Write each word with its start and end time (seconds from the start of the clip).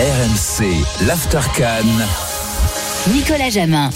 RMC, 0.00 0.64
l'After 1.06 1.40
Cannes. 1.54 2.06
Nicolas 3.12 3.50
Jamin. 3.50 3.90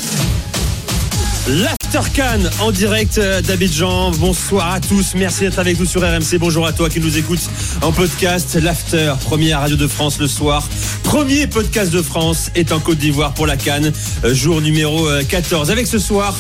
L'After 1.49 2.11
Cannes 2.13 2.51
en 2.61 2.73
direct 2.73 3.19
d'Abidjan. 3.19 4.11
Bonsoir 4.11 4.73
à 4.75 4.81
tous. 4.81 5.15
Merci 5.15 5.45
d'être 5.45 5.59
avec 5.59 5.81
nous 5.81 5.87
sur 5.87 6.03
RMC. 6.03 6.37
Bonjour 6.39 6.67
à 6.67 6.75
toi 6.75 6.91
qui 6.91 7.01
nous 7.01 7.17
écoutes 7.17 7.49
en 7.81 7.91
podcast. 7.91 8.59
L'After, 8.63 9.15
première 9.25 9.61
radio 9.61 9.77
de 9.77 9.87
France 9.87 10.19
le 10.19 10.27
soir. 10.27 10.69
Premier 11.05 11.47
podcast 11.47 11.91
de 11.91 12.03
France 12.03 12.51
est 12.55 12.73
en 12.73 12.81
Côte 12.81 12.99
d'Ivoire 12.99 13.33
pour 13.33 13.47
la 13.47 13.57
Cannes. 13.57 13.91
Euh, 14.25 14.35
Jour 14.35 14.61
numéro 14.61 15.09
euh, 15.09 15.23
14. 15.27 15.71
Avec 15.71 15.87
ce 15.87 15.99
soir. 15.99 16.37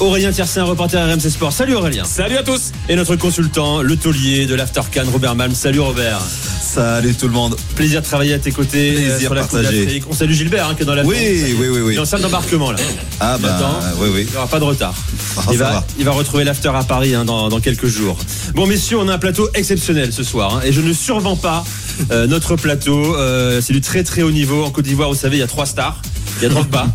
Aurélien 0.00 0.30
Tiersin, 0.30 0.62
reporter 0.62 0.96
RMC 1.04 1.28
Sport. 1.28 1.52
Salut 1.52 1.74
Aurélien. 1.74 2.04
Salut 2.04 2.36
à 2.36 2.44
tous. 2.44 2.70
Et 2.88 2.94
notre 2.94 3.16
consultant, 3.16 3.82
le 3.82 3.96
taulier 3.96 4.46
de 4.46 4.54
l'After 4.54 4.82
Cannes, 4.92 5.08
Robert 5.12 5.34
Malm. 5.34 5.52
Salut 5.54 5.80
Robert. 5.80 6.20
Salut 6.62 7.14
tout 7.16 7.26
le 7.26 7.32
monde. 7.34 7.56
Plaisir 7.74 8.00
de 8.00 8.06
travailler 8.06 8.34
à 8.34 8.38
tes 8.38 8.52
côtés 8.52 8.92
euh, 8.92 8.94
Plaisir 9.08 9.18
sur 9.20 9.34
la 9.34 9.42
Coupe 9.42 9.52
partagé. 9.52 9.84
d'Afrique. 9.84 10.04
On 10.08 10.12
salue 10.12 10.32
Gilbert 10.34 10.68
hein, 10.68 10.74
qui 10.76 10.82
est 10.82 10.86
dans 10.86 10.94
la 10.94 11.02
Oui, 11.04 11.16
oui, 11.58 11.66
oui, 11.68 11.80
oui. 11.80 11.92
Il 11.94 11.96
est 11.96 12.00
en 12.00 12.04
salle 12.04 12.20
d'embarquement 12.20 12.70
là. 12.70 12.78
Ah 13.18 13.38
bah 13.38 13.56
Attends. 13.56 13.80
oui, 14.00 14.08
oui. 14.14 14.24
Il 14.28 14.30
n'y 14.30 14.36
aura 14.36 14.46
pas 14.46 14.60
de 14.60 14.64
retard. 14.64 14.94
Ah, 15.36 15.42
il, 15.50 15.58
va, 15.58 15.70
va. 15.72 15.86
il 15.98 16.04
va 16.04 16.12
retrouver 16.12 16.44
l'after 16.44 16.70
à 16.72 16.84
Paris 16.84 17.16
hein, 17.16 17.24
dans, 17.24 17.48
dans 17.48 17.58
quelques 17.60 17.86
jours. 17.88 18.16
Bon, 18.54 18.66
messieurs, 18.68 18.98
on 19.00 19.08
a 19.08 19.14
un 19.14 19.18
plateau 19.18 19.48
exceptionnel 19.54 20.12
ce 20.12 20.22
soir. 20.22 20.56
hein, 20.56 20.60
et 20.64 20.72
je 20.72 20.80
ne 20.80 20.92
survends 20.92 21.36
pas 21.36 21.64
euh, 22.12 22.28
notre 22.28 22.54
plateau. 22.54 23.16
Euh, 23.16 23.60
c'est 23.60 23.72
du 23.72 23.80
très 23.80 24.04
très 24.04 24.22
haut 24.22 24.30
niveau. 24.30 24.62
En 24.64 24.70
Côte 24.70 24.84
d'Ivoire, 24.84 25.08
vous 25.08 25.16
savez, 25.16 25.38
il 25.38 25.40
y 25.40 25.44
a 25.44 25.48
trois 25.48 25.66
stars. 25.66 26.00
Il 26.40 26.44
y 26.44 26.46
a 26.46 26.48
Drogba. 26.50 26.86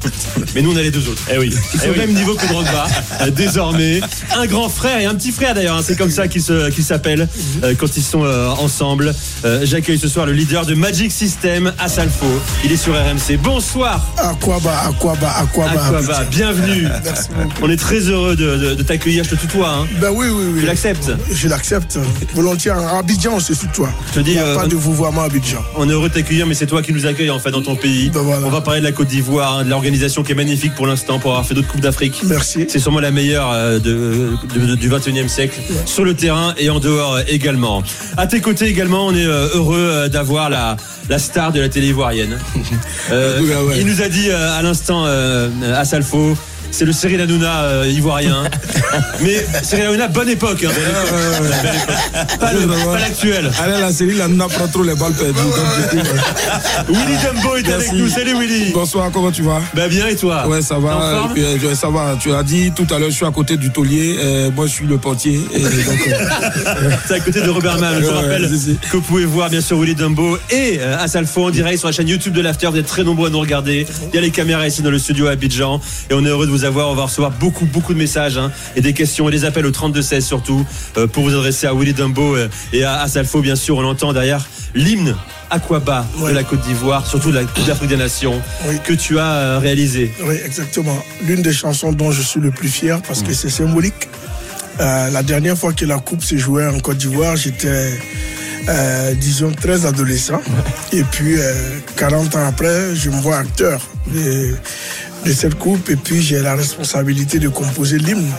mais 0.56 0.62
nous, 0.62 0.72
on 0.74 0.76
a 0.78 0.82
les 0.82 0.92
deux 0.92 1.08
autres. 1.10 1.22
Eh 1.34 1.38
oui. 1.38 1.54
Ils 1.74 1.80
sont 1.80 1.86
Eh 1.88 1.90
au 1.90 1.94
oui. 1.94 2.00
même 2.00 2.14
niveau 2.14 2.34
que 2.36 2.46
Drogba, 2.48 2.88
euh, 3.22 3.30
désormais. 3.36 4.00
Un 4.38 4.46
grand 4.46 4.70
frère 4.70 5.00
et 5.00 5.06
un 5.06 5.16
petit 5.16 5.32
frère 5.32 5.54
d'ailleurs. 5.54 5.78
hein, 5.78 5.82
c'est 5.86 5.98
comme 5.98 6.10
ça 6.12 6.28
qu'ils 6.28 6.42
se- 6.42 6.70
qu'ils 6.70 6.84
s'appellent 6.84 7.28
euh, 7.64 7.74
quand 7.78 7.98
ils 7.98 8.04
sont 8.04 8.24
euh, 8.24 8.50
ensemble. 8.50 9.14
Euh, 9.46 9.62
J'accueille 9.64 10.00
ce 10.00 10.08
soir 10.08 10.26
le 10.26 10.32
leader 10.34 10.66
de 10.66 10.76
Magic 10.76 11.12
System, 11.12 11.74
Asalfo. 11.80 12.26
Il 12.64 12.72
est 12.72 12.78
sur 12.78 12.94
RMC. 12.94 13.38
Bonsoir. 13.42 14.06
Aquaba, 14.18 14.72
Aquaba, 14.88 15.30
Aquaba. 15.38 15.72
Aquaba, 15.88 16.24
bienvenue. 16.32 16.88
Merci 17.04 17.28
beaucoup. 17.36 17.52
On 17.64 17.70
est 17.70 17.78
très 17.78 18.00
heureux 18.00 18.36
de, 18.36 18.56
de- 18.58 18.74
de 18.76 18.84
t'accueillir. 18.84 19.24
Je 19.26 19.32
te 19.32 19.36
tutoie. 19.36 19.70
Hein. 19.70 19.88
Ben 20.00 20.10
oui, 20.14 20.28
oui, 20.30 20.44
oui. 20.54 20.60
Tu 20.62 20.66
l'acceptes 20.66 21.12
Je 21.32 21.48
l'accepte. 21.48 22.00
Volontiers. 22.34 22.72
En 22.72 22.98
Abidjan, 23.00 23.40
c'est 23.40 23.56
sur 23.56 23.72
toi. 23.72 23.90
Je 24.10 24.20
te 24.20 24.20
dis, 24.22 24.32
Il 24.32 24.38
n'y 24.38 24.40
a 24.40 24.46
euh, 24.46 24.56
pas 24.56 24.68
de 24.68 24.76
vouvoiement 24.76 25.22
à 25.24 25.26
Abidjan. 25.26 25.62
On 25.76 25.90
est 25.90 25.92
heureux 25.92 26.10
de 26.10 26.14
t'accueillir, 26.14 26.48
mais 26.48 26.54
c'est 26.54 26.66
toi 26.68 26.82
qui 26.82 26.94
nous 26.94 27.06
accueille 27.06 27.30
en 27.30 27.40
fait 27.40 27.52
dans 27.52 27.62
ton 27.62 27.76
pays. 27.76 28.10
Ben 28.10 28.22
voilà. 28.22 28.46
On 28.46 28.50
va 28.50 28.62
parler 28.62 28.80
de 28.80 28.86
la 28.86 28.92
Côte 28.92 29.08
d'Ivoire, 29.08 29.33
hein, 29.42 29.64
de 29.64 29.70
l'organisation 29.70 30.24
qui 30.24 30.32
est 30.32 30.36
magnifique 30.36 30.76
pour 30.76 30.86
l'instant 30.88 31.20
pour 31.20 31.32
avoir 31.32 31.46
fait 31.46 31.54
d'autres 31.54 31.68
coupes 31.68 31.82
d'Afrique. 31.82 32.22
Merci. 32.26 32.66
C'est 32.70 32.80
sûrement 32.80 33.00
la 33.00 33.12
meilleure 33.12 33.50
euh, 33.52 33.80
de, 33.80 34.32
de- 34.56 34.76
du 34.76 34.90
21e 34.90 35.28
siècle, 35.28 35.60
sur 35.86 36.04
le 36.06 36.14
terrain 36.14 36.54
et 36.58 36.70
en 36.70 36.80
dehors 36.80 37.16
euh, 37.16 37.22
également. 37.28 37.84
À 38.18 38.28
tes 38.28 38.42
côtés 38.42 38.66
également, 38.68 39.08
on 39.08 39.16
est 39.16 39.26
euh, 39.26 39.48
heureux 39.56 40.10
d'avoir 40.10 40.50
la, 40.50 40.78
la 41.10 41.20
star 41.20 41.52
de 41.52 41.60
la 41.62 41.70
télé 41.70 41.88
ivoirienne. 41.88 42.38
Il 43.12 43.86
nous 43.86 44.02
a 44.02 44.10
dit 44.10 44.30
à 44.32 44.62
l'instant, 44.62 45.06
à 45.06 45.86
Salfo, 45.86 46.36
c'est 46.74 46.86
le 46.86 46.92
Cyril 46.92 47.22
Hanouna 47.22 47.64
euh, 47.66 47.88
ivoirien. 47.88 48.44
Mais 49.22 49.46
Cyril 49.62 49.86
Hanouna, 49.86 50.08
bonne 50.08 50.30
époque. 50.30 50.64
hein. 50.66 50.72
Belle 50.74 51.74
époque. 51.78 52.40
Pas 52.40 52.54
le- 52.54 52.68
pas 52.68 53.00
l'actuel. 53.00 53.52
Allez, 53.62 53.80
la 53.80 53.92
série, 53.92 54.16
là, 54.16 54.28
nous 54.28 54.36
n'a 54.36 54.48
pas 54.48 54.68
trop 54.68 54.82
les 54.84 54.96
balles 54.96 55.14
perdues. 55.14 55.40
Willy 56.90 57.18
Dumbo 57.24 57.56
est 57.58 57.70
avec 57.72 57.94
nous. 57.94 58.08
Salut 58.10 58.36
Willy. 58.40 58.72
Bonsoir, 58.74 59.12
comment 59.12 59.32
tu 59.32 59.44
vas? 59.44 59.62
Bah 59.76 59.88
bien 59.88 60.08
et 60.08 60.16
toi? 60.16 60.48
Ouais, 60.48 60.62
ça 60.64 60.80
va. 60.80 61.30
euh, 61.38 61.76
ça 61.76 61.90
va. 61.90 62.18
Tu 62.20 62.34
as 62.34 62.42
dit 62.44 62.72
tout 62.76 62.88
à 62.94 62.98
l'heure, 63.00 63.10
je 63.12 63.16
suis 63.16 63.26
à 63.26 63.32
côté 63.32 63.56
du 63.58 63.70
taulier. 63.72 64.16
euh, 64.20 64.50
moi, 64.52 64.66
je 64.66 64.72
suis 64.72 64.86
le 64.88 64.98
portier. 64.98 65.40
Et 65.54 65.60
donc, 65.60 65.72
C'est 67.08 67.14
à 67.16 67.20
côté 67.20 67.42
de 67.42 67.50
Robert 67.50 67.78
Mann. 67.80 67.96
Je 68.00 68.06
vous 68.06 68.14
rappelle 68.16 68.50
que 68.90 68.98
vous 68.98 69.02
pouvez 69.02 69.26
voir 69.26 69.50
bien 69.50 69.62
sûr 69.62 69.80
Willy 69.80 69.96
Dumbo 69.96 70.38
et 70.50 70.80
Asalfo 70.82 71.46
en 71.46 71.50
direct 71.52 71.78
sur 71.80 71.88
la 71.88 71.92
chaîne 71.94 72.08
YouTube 72.08 72.34
de 72.34 72.42
l'After. 72.42 72.68
Vous 72.72 72.78
êtes 72.78 72.88
très 72.88 73.04
nombreux 73.04 73.28
à 73.28 73.32
nous 73.32 73.40
regarder. 73.40 73.86
Il 74.12 74.16
y 74.16 74.18
a 74.18 74.22
les 74.22 74.32
caméras 74.32 74.68
ici 74.68 74.82
dans 74.82 74.92
le 74.92 75.00
studio 75.00 75.28
à 75.28 75.32
Abidjan 75.32 75.80
et 76.10 76.14
on 76.14 76.24
est 76.26 76.30
heureux 76.30 76.46
de 76.48 76.52
vous 76.52 76.63
avoir. 76.66 76.90
On 76.90 76.96
va 76.96 77.04
recevoir 77.04 77.32
beaucoup 77.32 77.66
beaucoup 77.66 77.94
de 77.94 78.00
messages 78.00 78.38
hein, 78.38 78.52
et 78.76 78.82
des 78.82 78.94
questions 78.94 79.28
et 79.30 79.32
des 79.32 79.46
appels 79.46 79.66
au 79.66 79.72
32 79.72 80.02
16 80.02 80.26
surtout 80.26 80.66
euh, 80.98 81.08
pour 81.08 81.24
vous 81.24 81.34
adresser 81.34 81.68
à 81.68 81.74
Willy 81.74 81.94
Dumbo 81.94 82.36
euh, 82.36 82.48
et 82.72 82.84
à 82.84 83.02
Asalfo 83.02 83.42
bien 83.42 83.56
sûr. 83.56 83.78
On 83.78 83.86
entend 83.86 84.14
derrière 84.14 84.46
l'hymne 84.76 85.16
Aquaba 85.50 86.06
de 86.20 86.30
la 86.32 86.44
Côte 86.44 86.62
d'Ivoire, 86.62 87.06
surtout 87.06 87.30
de 87.32 87.36
la 87.40 87.44
Coupe 87.44 87.66
d'Afrique 87.66 87.90
des 87.90 87.98
Nations 87.98 88.42
Oui. 88.68 88.76
que 88.84 88.94
tu 88.94 89.20
as 89.20 89.34
euh, 89.34 89.60
réalisé. 89.60 90.12
Oui, 90.24 90.36
exactement. 90.44 90.98
L'une 91.28 91.42
des 91.44 91.54
chansons 91.54 91.92
dont 91.92 92.12
je 92.12 92.22
suis 92.24 92.40
le 92.40 92.50
plus 92.52 92.70
fier 92.70 93.00
parce 93.04 93.22
Mm. 93.22 93.28
que 93.28 93.34
c'est 93.34 93.50
symbolique. 93.50 94.10
Euh, 94.80 95.12
la 95.12 95.22
dernière 95.22 95.56
fois 95.56 95.72
que 95.74 95.86
la 95.86 96.00
Coupe 96.00 96.24
s'est 96.24 96.40
jouée 96.40 96.66
en 96.66 96.80
Côte 96.80 96.98
d'Ivoire, 96.98 97.36
j'étais, 97.36 97.92
euh, 98.68 99.14
disons, 99.14 99.52
très 99.52 99.86
adolescent. 99.86 100.42
Et 100.92 101.04
puis, 101.04 101.36
euh, 101.38 101.54
40 101.98 102.36
ans 102.36 102.48
après, 102.48 102.96
je 102.96 103.12
me 103.12 103.22
vois 103.22 103.38
acteur 103.38 103.80
de 105.26 105.32
cette 105.32 105.56
Coupe. 105.56 105.90
Et 105.90 105.96
puis, 105.96 106.22
j'ai 106.22 106.42
la 106.42 106.56
responsabilité 106.56 107.40
de 107.40 107.50
composer 107.50 107.98
l'hymne. 107.98 108.32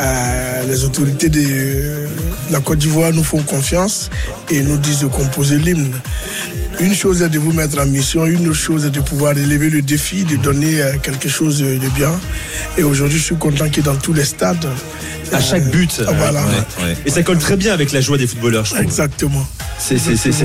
Euh, 0.00 0.62
les 0.68 0.84
autorités 0.84 1.28
de 1.28 2.08
la 2.50 2.60
Côte 2.60 2.78
d'Ivoire 2.78 3.12
nous 3.12 3.24
font 3.24 3.42
confiance 3.42 4.10
et 4.50 4.62
nous 4.62 4.78
disent 4.78 5.00
de 5.00 5.06
composer 5.06 5.58
l'hymne. 5.58 5.92
Une 6.80 6.94
chose 6.94 7.22
est 7.22 7.28
de 7.28 7.38
vous 7.38 7.52
mettre 7.52 7.78
en 7.78 7.86
mission, 7.86 8.24
une 8.24 8.48
autre 8.48 8.58
chose 8.58 8.86
est 8.86 8.90
de 8.90 9.00
pouvoir 9.00 9.34
relever 9.34 9.68
le 9.68 9.82
défi, 9.82 10.24
de 10.24 10.36
donner 10.36 10.80
euh, 10.80 10.96
quelque 11.02 11.28
chose 11.28 11.58
de 11.58 11.76
de 11.76 11.88
bien. 11.90 12.12
Et 12.78 12.82
aujourd'hui, 12.82 13.18
je 13.18 13.24
suis 13.24 13.36
content 13.36 13.68
que 13.68 13.82
dans 13.82 13.96
tous 13.96 14.14
les 14.14 14.24
stades. 14.24 14.66
À 15.32 15.40
chaque 15.40 15.70
but. 15.70 16.00
ah, 16.06 16.12
voilà. 16.12 16.40
Ouais, 16.42 16.84
ouais. 16.84 16.96
Et 17.06 17.10
ça 17.10 17.22
colle 17.22 17.38
très 17.38 17.56
bien 17.56 17.72
avec 17.72 17.92
la 17.92 18.00
joie 18.00 18.18
des 18.18 18.26
footballeurs, 18.26 18.64
je 18.64 18.70
trouve. 18.74 18.82
Exactement. 18.84 19.46
C'est- 19.78 19.98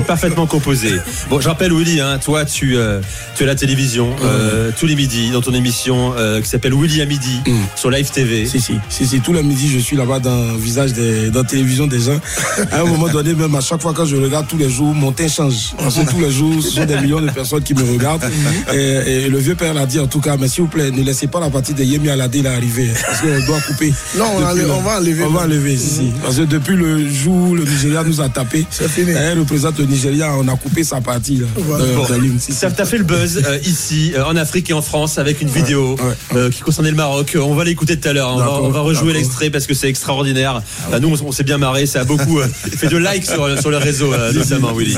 parfaitement 0.06 0.46
composé. 0.46 0.90
Bon, 1.30 1.40
je 1.40 1.48
rappelle, 1.48 1.72
Willy, 1.72 2.00
hein, 2.00 2.18
toi, 2.24 2.44
tu, 2.44 2.76
euh, 2.76 3.00
tu 3.36 3.42
es 3.42 3.46
à 3.46 3.48
la 3.50 3.54
télévision 3.54 4.08
euh, 4.24 4.70
tous 4.78 4.86
les 4.86 4.94
midis 4.96 5.30
dans 5.30 5.40
ton 5.42 5.52
émission 5.54 6.12
euh, 6.16 6.40
qui 6.40 6.48
s'appelle 6.48 6.74
Willy 6.74 7.02
à 7.02 7.06
midi 7.06 7.40
Mm. 7.46 7.52
sur 7.76 7.90
Live 7.90 8.10
TV. 8.10 8.46
si, 8.46 8.60
si, 8.60 8.74
si, 8.88 9.06
si, 9.06 9.20
tout 9.20 9.32
le 9.32 9.42
midi, 9.42 9.70
je 9.72 9.78
suis 9.78 9.96
là-bas 9.96 10.18
dans 10.18 10.52
le 10.52 10.58
visage 10.58 10.92
des, 10.92 11.30
dans 11.30 11.40
la 11.42 11.48
télévision 11.48 11.86
des 11.86 12.00
gens. 12.00 12.18
À 12.72 12.80
un 12.80 12.84
moment 12.84 13.08
donné, 13.08 13.34
même 13.34 13.54
à 13.54 13.60
chaque 13.60 13.80
fois 13.82 13.92
quand 13.94 14.06
je 14.06 14.16
regarde 14.16 14.46
tous 14.48 14.56
les 14.58 14.70
jours, 14.70 14.94
mon 14.94 15.12
teint 15.12 15.28
change. 15.28 15.72
Parce 15.78 15.96
que 15.96 16.10
tous 16.10 16.20
les 16.20 16.30
jours, 16.30 16.62
ce 16.62 16.70
sont 16.70 16.84
des 16.84 16.96
millions 17.00 17.20
de 17.20 17.30
personnes 17.30 17.62
qui 17.62 17.74
me 17.74 17.82
regardent. 17.92 18.28
Et, 18.72 18.76
et 19.24 19.28
le 19.28 19.38
vieux 19.38 19.54
père 19.54 19.74
l'a 19.74 19.86
dit 19.86 20.00
en 20.00 20.06
tout 20.06 20.20
cas, 20.20 20.36
mais 20.38 20.48
s'il 20.48 20.62
vous 20.62 20.68
plaît, 20.68 20.90
ne 20.90 21.02
laissez 21.02 21.26
pas 21.28 21.40
la 21.40 21.50
partie 21.50 21.74
de 21.74 21.84
Yemi 21.84 22.08
Alade 22.08 22.34
là 22.36 22.52
arriver. 22.54 22.88
Parce 23.06 23.20
qu'on 23.20 23.46
doit 23.46 23.60
couper. 23.60 23.92
Non, 24.16 24.24
on 24.36 24.77
on 24.78 24.82
va 24.82 24.98
enlever. 24.98 25.24
On 25.24 25.30
va 25.30 25.40
enlever, 25.42 25.76
si, 25.76 25.88
si. 25.88 26.12
Parce 26.22 26.36
que 26.36 26.42
depuis 26.42 26.76
le 26.76 27.08
jour 27.08 27.50
où 27.50 27.54
le 27.54 27.64
Nigeria 27.64 28.04
nous 28.04 28.20
a 28.20 28.28
tapé, 28.28 28.66
fini. 28.70 29.10
elle 29.10 29.38
représente 29.40 29.78
le 29.78 29.84
Nigeria, 29.86 30.32
on 30.38 30.46
a 30.48 30.56
coupé 30.56 30.84
sa 30.84 31.00
partie 31.00 31.36
là. 31.36 31.46
Voilà. 31.56 31.84
Bon. 31.94 32.06
Ça 32.38 32.70
t'a 32.70 32.84
fait 32.84 32.98
le 32.98 33.04
buzz 33.04 33.42
euh, 33.44 33.58
ici, 33.64 34.12
euh, 34.14 34.24
en 34.24 34.36
Afrique 34.36 34.70
et 34.70 34.72
en 34.72 34.82
France, 34.82 35.18
avec 35.18 35.40
une 35.42 35.48
vidéo 35.48 35.94
ouais. 35.96 36.36
euh, 36.36 36.50
qui 36.50 36.60
concernait 36.60 36.90
le 36.90 36.96
Maroc. 36.96 37.36
On 37.40 37.54
va 37.54 37.64
l'écouter 37.64 37.96
tout 37.98 38.08
à 38.08 38.12
l'heure. 38.12 38.30
On 38.34 38.38
va, 38.38 38.44
D'accord, 38.44 38.64
on 38.64 38.70
va 38.70 38.80
rejouer. 38.80 39.12
Ah 39.14 39.18
l'extrait 39.18 39.50
parce 39.50 39.66
que 39.66 39.74
c'est 39.74 39.88
extraordinaire. 39.88 40.62
Enfin, 40.86 41.00
nous, 41.00 41.08
on, 41.08 41.26
on 41.28 41.32
s'est 41.32 41.44
bien 41.44 41.58
marré. 41.58 41.86
Ça 41.86 42.00
a 42.00 42.04
beaucoup 42.04 42.38
euh, 42.40 42.46
fait 42.76 42.88
de 42.88 42.96
likes 42.96 43.26
sur, 43.26 43.58
sur 43.60 43.70
le 43.70 43.76
réseau, 43.78 44.12
euh, 44.12 44.32
notamment, 44.32 44.72
Willy. 44.72 44.96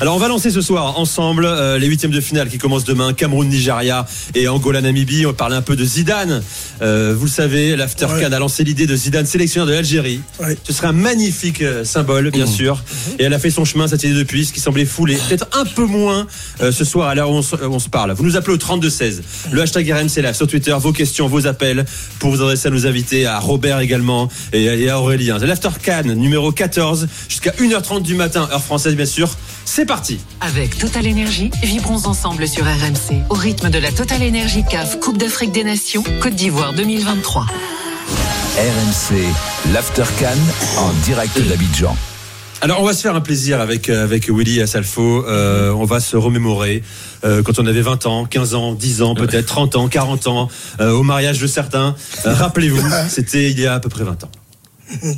Alors, 0.00 0.16
on 0.16 0.18
va 0.18 0.28
lancer 0.28 0.50
ce 0.50 0.60
soir 0.60 0.98
ensemble 0.98 1.44
euh, 1.46 1.78
les 1.78 1.86
huitièmes 1.86 2.10
de 2.10 2.20
finale 2.20 2.48
qui 2.48 2.58
commencent 2.58 2.84
demain. 2.84 3.12
Cameroun-Nigeria 3.12 4.06
et 4.34 4.48
Angola-Namibie. 4.48 5.26
On 5.26 5.32
parle 5.34 5.54
un 5.54 5.62
peu 5.62 5.76
de 5.76 5.84
Zidane. 5.84 6.42
Euh, 6.82 7.14
vous 7.16 7.26
le 7.26 7.30
savez, 7.30 7.76
l'Aftercan 7.76 8.10
Ouais. 8.10 8.24
a 8.24 8.38
lancé 8.38 8.64
l'idée 8.64 8.86
de 8.86 8.96
Zidane 8.96 9.19
sélectionneur 9.26 9.66
de 9.66 9.72
l'Algérie. 9.72 10.20
Ouais. 10.40 10.56
Ce 10.64 10.72
serait 10.72 10.88
un 10.88 10.92
magnifique 10.92 11.62
euh, 11.62 11.84
symbole, 11.84 12.30
bien 12.30 12.46
sûr. 12.46 12.82
Et 13.18 13.24
elle 13.24 13.34
a 13.34 13.38
fait 13.38 13.50
son 13.50 13.64
chemin, 13.64 13.88
cette 13.88 14.02
idée 14.04 14.14
depuis, 14.14 14.44
ce 14.44 14.52
qui 14.52 14.60
semblait 14.60 14.84
foulé. 14.84 15.16
Peut-être 15.28 15.48
un 15.58 15.64
peu 15.64 15.84
moins 15.84 16.26
euh, 16.62 16.72
ce 16.72 16.84
soir 16.84 17.08
à 17.08 17.14
l'heure 17.14 17.30
où 17.30 17.34
on, 17.34 17.42
se- 17.42 17.56
on 17.56 17.78
se 17.78 17.88
parle. 17.88 18.12
Vous 18.12 18.24
nous 18.24 18.36
appelez 18.36 18.54
au 18.54 18.58
3216. 18.58 19.22
Le 19.52 19.62
hashtag 19.62 19.90
RMC 19.90 20.22
Live 20.22 20.34
sur 20.34 20.46
Twitter. 20.46 20.74
Vos 20.78 20.92
questions, 20.92 21.28
vos 21.28 21.46
appels 21.46 21.84
pour 22.18 22.30
vous 22.30 22.40
adresser 22.42 22.68
à 22.68 22.70
nos 22.70 22.86
invités, 22.86 23.26
à 23.26 23.38
Robert 23.38 23.80
également 23.80 24.28
et, 24.52 24.64
et 24.64 24.90
à 24.90 24.98
Aurélien. 25.00 25.38
C'est 25.40 25.46
l'After 25.46 25.70
Cannes 25.82 26.12
numéro 26.14 26.52
14 26.52 27.08
jusqu'à 27.28 27.50
1h30 27.52 28.02
du 28.02 28.14
matin, 28.14 28.48
heure 28.52 28.62
française 28.62 28.94
bien 28.96 29.06
sûr. 29.06 29.30
C'est 29.64 29.86
parti. 29.86 30.18
Avec 30.40 30.76
Total 30.78 31.06
Énergie, 31.06 31.50
vibrons 31.62 32.06
ensemble 32.06 32.48
sur 32.48 32.64
RMC 32.64 33.22
au 33.28 33.34
rythme 33.34 33.70
de 33.70 33.78
la 33.78 33.92
Total 33.92 34.22
Énergie 34.22 34.64
CAF 34.68 34.98
Coupe 35.00 35.18
d'Afrique 35.18 35.52
des 35.52 35.64
Nations 35.64 36.02
Côte 36.20 36.34
d'Ivoire 36.34 36.72
2023. 36.72 37.46
RMC, 38.60 39.16
l'After 39.72 40.04
Cannes 40.18 40.38
en 40.76 40.92
direct 41.02 41.40
d'Abidjan. 41.48 41.96
Alors 42.60 42.82
on 42.82 42.84
va 42.84 42.92
se 42.92 43.00
faire 43.00 43.14
un 43.16 43.22
plaisir 43.22 43.58
avec 43.58 43.88
euh, 43.88 44.04
avec 44.04 44.28
Willy 44.28 44.60
Asalfo. 44.60 45.24
Euh, 45.26 45.70
on 45.72 45.86
va 45.86 45.98
se 45.98 46.14
remémorer 46.18 46.82
euh, 47.24 47.42
quand 47.42 47.58
on 47.58 47.64
avait 47.64 47.80
20 47.80 48.04
ans, 48.04 48.26
15 48.26 48.54
ans, 48.54 48.74
10 48.74 49.00
ans, 49.00 49.14
peut-être 49.14 49.46
30 49.46 49.76
ans, 49.76 49.88
40 49.88 50.26
ans, 50.26 50.48
euh, 50.78 50.90
au 50.90 51.02
mariage 51.02 51.38
de 51.38 51.46
certains. 51.46 51.94
Euh, 52.26 52.34
Rappelez-vous, 52.34 52.86
c'était 53.08 53.50
il 53.50 53.58
y 53.58 53.66
a 53.66 53.72
à 53.72 53.80
peu 53.80 53.88
près 53.88 54.04
20 54.04 54.24
ans. 54.24 54.30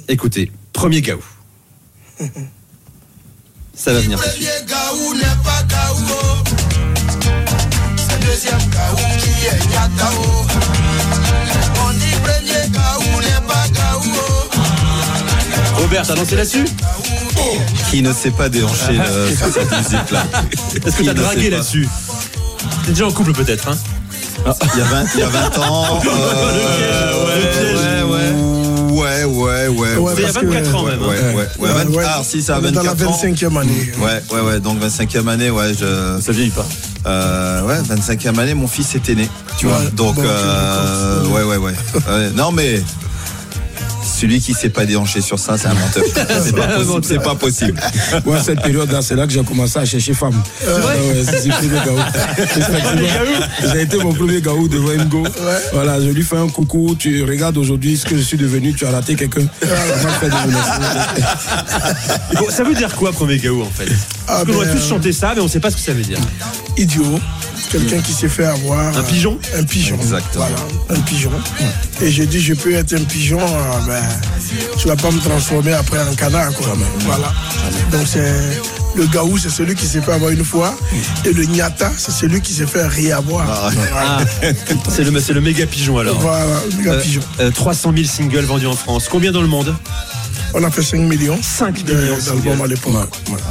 Écoutez, 0.07 0.53
premier 0.73 1.03
gaou. 1.03 1.19
Ça 3.75 3.93
va 3.93 3.99
venir. 3.99 4.21
tout 4.21 4.25
de 4.25 4.31
suite. 4.35 4.47
Premier 4.47 4.67
Gaou 4.69 5.15
n'est 5.15 5.43
pas 5.43 5.65
Gaou. 5.69 5.97
C'est 7.97 8.21
le 8.21 8.25
deuxième 8.25 8.71
Gaou 8.71 8.97
qui 9.19 9.47
est. 9.49 9.63
t'as 16.07 16.15
lancé 16.15 16.37
là-dessus 16.37 16.65
Qui 17.91 18.03
ne 18.03 18.13
sait 18.13 18.31
pas 18.31 18.49
déhancher 18.49 18.99
euh, 18.99 19.29
sur 19.37 19.47
cette 19.53 19.71
musique-là 19.71 20.25
Est-ce 20.87 20.97
que 20.97 21.03
t'as 21.05 21.15
dragué 21.15 21.51
là-dessus 21.51 21.89
T'es 22.85 22.91
déjà 22.93 23.07
en 23.07 23.13
couple 23.13 23.33
peut-être, 23.33 23.69
hein 23.69 23.77
il 24.45 24.79
y, 24.79 24.83
a 24.83 24.85
20, 24.85 25.05
il 25.15 25.21
y 25.21 25.23
a 25.23 25.29
20 25.29 25.59
ans. 25.59 26.01
euh, 26.07 27.37
Le 27.37 27.53
piège, 27.53 28.05
ouais, 28.05 29.25
ouais, 29.25 29.25
ouais, 29.25 29.69
ouais. 29.69 29.97
Ouais, 29.97 30.13
C'est 30.17 30.23
il 30.23 30.27
y 30.27 30.29
a 30.29 30.33
parce 30.33 30.45
que, 30.45 30.51
24 30.51 30.75
ans 30.75 30.85
ouais, 30.85 30.91
même. 30.91 31.03
hein. 31.03 31.07
Ouais, 31.07 31.21
ouais, 31.21 31.35
ouais. 31.35 31.69
Ouais, 31.69 31.85
20 31.85 31.91
ouais. 31.95 32.05
Ah, 32.07 32.23
si, 32.25 32.43
ça 32.43 32.57
a 32.57 32.61
On 32.61 32.65
est 32.65 32.71
24 32.73 32.97
dans 32.97 33.05
la 33.05 33.11
ans. 33.11 33.21
25e 33.23 33.61
année. 33.61 33.93
Ouais, 34.01 34.23
ouais, 34.33 34.41
ouais. 34.41 34.61
Donc 34.61 34.81
25e 34.83 35.29
année, 35.29 35.51
ouais, 35.51 35.75
je. 35.79 36.19
Ça 36.21 36.33
vieillit 36.33 36.51
pas. 36.51 36.67
Euh, 37.07 37.63
ouais, 37.63 37.79
25e 37.83 38.39
année, 38.41 38.55
mon 38.55 38.67
fils 38.67 38.95
était 38.97 39.15
né. 39.15 39.29
Tu 39.59 39.67
vois. 39.67 39.79
Ouais, 39.79 39.91
Donc, 39.93 40.19
euh, 40.19 41.25
ouais, 41.27 41.43
ouais, 41.45 41.57
ouais, 41.59 41.73
Ouais, 42.09 42.31
Non, 42.35 42.51
mais. 42.51 42.83
Celui 44.23 44.39
qui 44.39 44.55
s'est 44.55 44.69
pas 44.69 44.87
déhanché 44.87 45.21
sur 45.21 45.37
ça, 45.37 45.59
c'est 45.59 45.67
un 45.67 45.75
menteur. 45.75 46.05
C'est 46.45 46.55
pas 46.55 46.69
possible. 46.69 47.03
C'est 47.03 47.21
pas 47.21 47.35
possible. 47.35 47.81
Moi, 48.25 48.41
cette 48.41 48.63
période-là, 48.63 49.03
c'est 49.03 49.17
là 49.17 49.27
que 49.27 49.33
j'ai 49.33 49.43
commencé 49.43 49.81
à 49.81 49.85
chercher 49.85 50.15
femme. 50.15 50.41
Ouais, 50.65 51.25
c'est 51.25 51.51
J'ai 53.73 53.83
été 53.83 53.97
mon 53.97 54.13
premier 54.13 54.41
gaou 54.41 54.69
devant 54.69 54.93
Ngo. 54.93 55.27
Voilà, 55.73 56.01
je 56.01 56.11
lui 56.11 56.23
fais 56.23 56.37
un 56.37 56.49
coucou. 56.49 56.95
Tu 56.97 57.25
regardes 57.25 57.59
aujourd'hui 57.59 57.97
ce 57.97 58.07
que 58.07 58.17
je 58.17 58.23
suis 58.23 58.37
devenu. 58.37 58.73
Tu 58.75 58.87
as 58.87 58.91
raté 58.91 59.17
quelqu'un. 59.17 59.47
Bon, 62.39 62.49
ça 62.49 62.63
veut 62.63 62.75
dire 62.75 62.95
quoi, 62.95 63.11
premier 63.11 63.39
gaou, 63.39 63.63
en 63.63 63.71
fait? 63.71 63.91
Parce 64.33 64.43
Ah, 64.43 64.45
qu'on 64.51 64.57
aurait 64.57 64.67
ben, 64.67 64.77
tous 64.77 64.89
chanté 64.89 65.13
ça, 65.13 65.33
mais 65.35 65.41
on 65.43 65.49
sait 65.49 65.61
pas 65.61 65.71
ce 65.71 65.77
que 65.77 65.83
ça 65.83 65.93
veut 65.93 66.03
dire. 66.03 66.19
Idiot. 66.77 67.19
Quelqu'un 67.71 68.01
qui 68.01 68.13
s'est 68.13 68.29
fait 68.29 68.45
avoir. 68.45 68.81
Un 68.81 68.95
euh, 68.99 69.03
pigeon 69.03 69.39
Un 69.57 69.63
pigeon. 69.65 69.97
Exactement. 69.97 70.45
Voilà, 70.47 71.01
un 71.01 71.03
pigeon. 71.05 71.31
Et 72.03 72.11
j'ai 72.11 72.27
dit, 72.27 72.41
je 72.41 72.53
peux 72.55 72.75
être 72.75 72.93
un 72.95 73.05
pigeon, 73.05 73.41
euh, 73.41 73.87
ben, 73.87 74.03
tu 74.79 74.89
vas 74.89 74.97
pas 74.97 75.11
me 75.11 75.19
transformer 75.21 75.73
après 75.73 75.99
en 76.01 76.15
canard, 76.15 76.53
quoi. 76.55 76.69
Voilà. 77.07 77.33
Donc 77.91 78.07
c'est. 78.07 78.33
Le 78.95 79.07
gaou, 79.07 79.39
c'est 79.39 79.49
celui 79.49 79.75
qui 79.75 79.87
s'est 79.87 80.03
fait 80.03 80.13
avoir 80.13 80.31
une 80.33 80.45
fois. 80.45 80.75
Et 81.25 81.33
le 81.33 81.47
nyata, 81.47 81.91
c'est 81.97 82.11
celui 82.13 82.43
qui 82.43 82.53
s'est 82.53 82.67
fait 82.67 82.87
réavoir. 82.87 83.47
Ah. 83.49 83.71
Ah, 83.97 84.19
c'est 84.91 85.05
le, 85.05 85.19
c'est 85.19 85.33
le 85.33 85.41
méga 85.41 85.65
pigeon 85.65 85.97
alors. 85.97 86.21
Voilà, 86.21 86.45
le 86.79 86.85
gars 86.85 86.93
Euh, 86.93 87.01
pigeon. 87.01 87.23
euh, 87.41 87.51
300 87.51 87.93
000 87.97 88.07
singles 88.07 88.45
vendus 88.45 88.67
en 88.67 88.77
France. 88.77 89.07
Combien 89.11 89.33
dans 89.33 89.41
le 89.41 89.47
monde? 89.49 89.75
On 90.55 90.63
a 90.65 90.71
fait 90.71 90.83
5 90.83 90.99
millions. 90.99 91.39
5 91.41 91.83
de- 91.85 91.95
millions 91.95 92.17
d'albums 92.27 92.61
à 92.63 92.67
l'époque. 92.67 92.93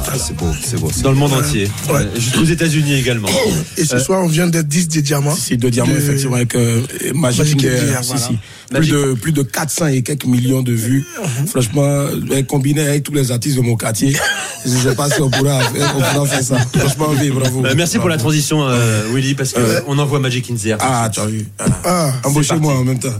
Ah, 0.06 0.12
c'est 0.16 0.36
beau, 0.36 0.46
c'est 0.62 0.78
beau. 0.78 0.88
c'est 0.94 1.02
Dans 1.02 1.10
le 1.10 1.16
monde 1.16 1.32
entier. 1.32 1.68
Ouais. 1.88 1.94
Euh, 2.00 2.06
Jusqu'aux 2.14 2.44
États-Unis 2.44 2.94
également. 2.94 3.28
Et 3.76 3.84
ce 3.84 3.98
soir, 3.98 4.22
on 4.22 4.28
vient 4.28 4.46
d'être 4.46 4.68
10 4.68 4.88
des 4.88 5.02
diamants. 5.02 5.34
C'est 5.34 5.56
de 5.56 5.68
diamants, 5.68 5.92
De- 5.92 5.98
effectivement, 5.98 6.36
avec 6.36 6.54
euh, 6.54 6.80
Magic 7.14 7.56
Magic 7.56 7.68
si, 8.02 8.18
si. 8.18 8.38
Plus 8.72 8.88
de, 8.88 9.14
plus 9.14 9.32
de 9.32 9.42
400 9.42 9.88
et 9.88 10.02
quelques 10.02 10.24
millions 10.26 10.62
de 10.62 10.72
vues. 10.72 11.04
Franchement, 11.48 11.82
euh, 11.84 12.42
combiné 12.44 12.82
avec 12.86 13.02
tous 13.02 13.12
les 13.12 13.30
artistes 13.32 13.56
de 13.56 13.62
mon 13.62 13.76
quartier, 13.76 14.16
je 14.64 14.70
ne 14.70 14.78
sais 14.78 14.94
pas 14.94 15.10
si 15.10 15.20
on 15.20 15.28
pourra, 15.30 15.58
on 15.96 16.00
pourra 16.00 16.26
faire 16.26 16.42
ça. 16.42 16.56
Franchement, 16.76 17.08
oui, 17.20 17.30
bravo. 17.30 17.66
Euh, 17.66 17.74
merci 17.76 17.98
pour 17.98 18.08
la 18.08 18.16
transition, 18.16 18.62
euh, 18.62 19.02
Willy, 19.12 19.34
parce 19.34 19.52
qu'on 19.52 19.98
envoie 19.98 20.20
Magic 20.20 20.48
in 20.50 20.54
the 20.54 20.66
Air. 20.66 20.78
Ah, 20.80 21.10
tu 21.12 21.20
as 21.20 21.26
vu. 21.26 21.46
Ah, 21.84 22.12
Embauchez-moi 22.24 22.74
en 22.74 22.84
même 22.84 22.98
temps. 23.00 23.08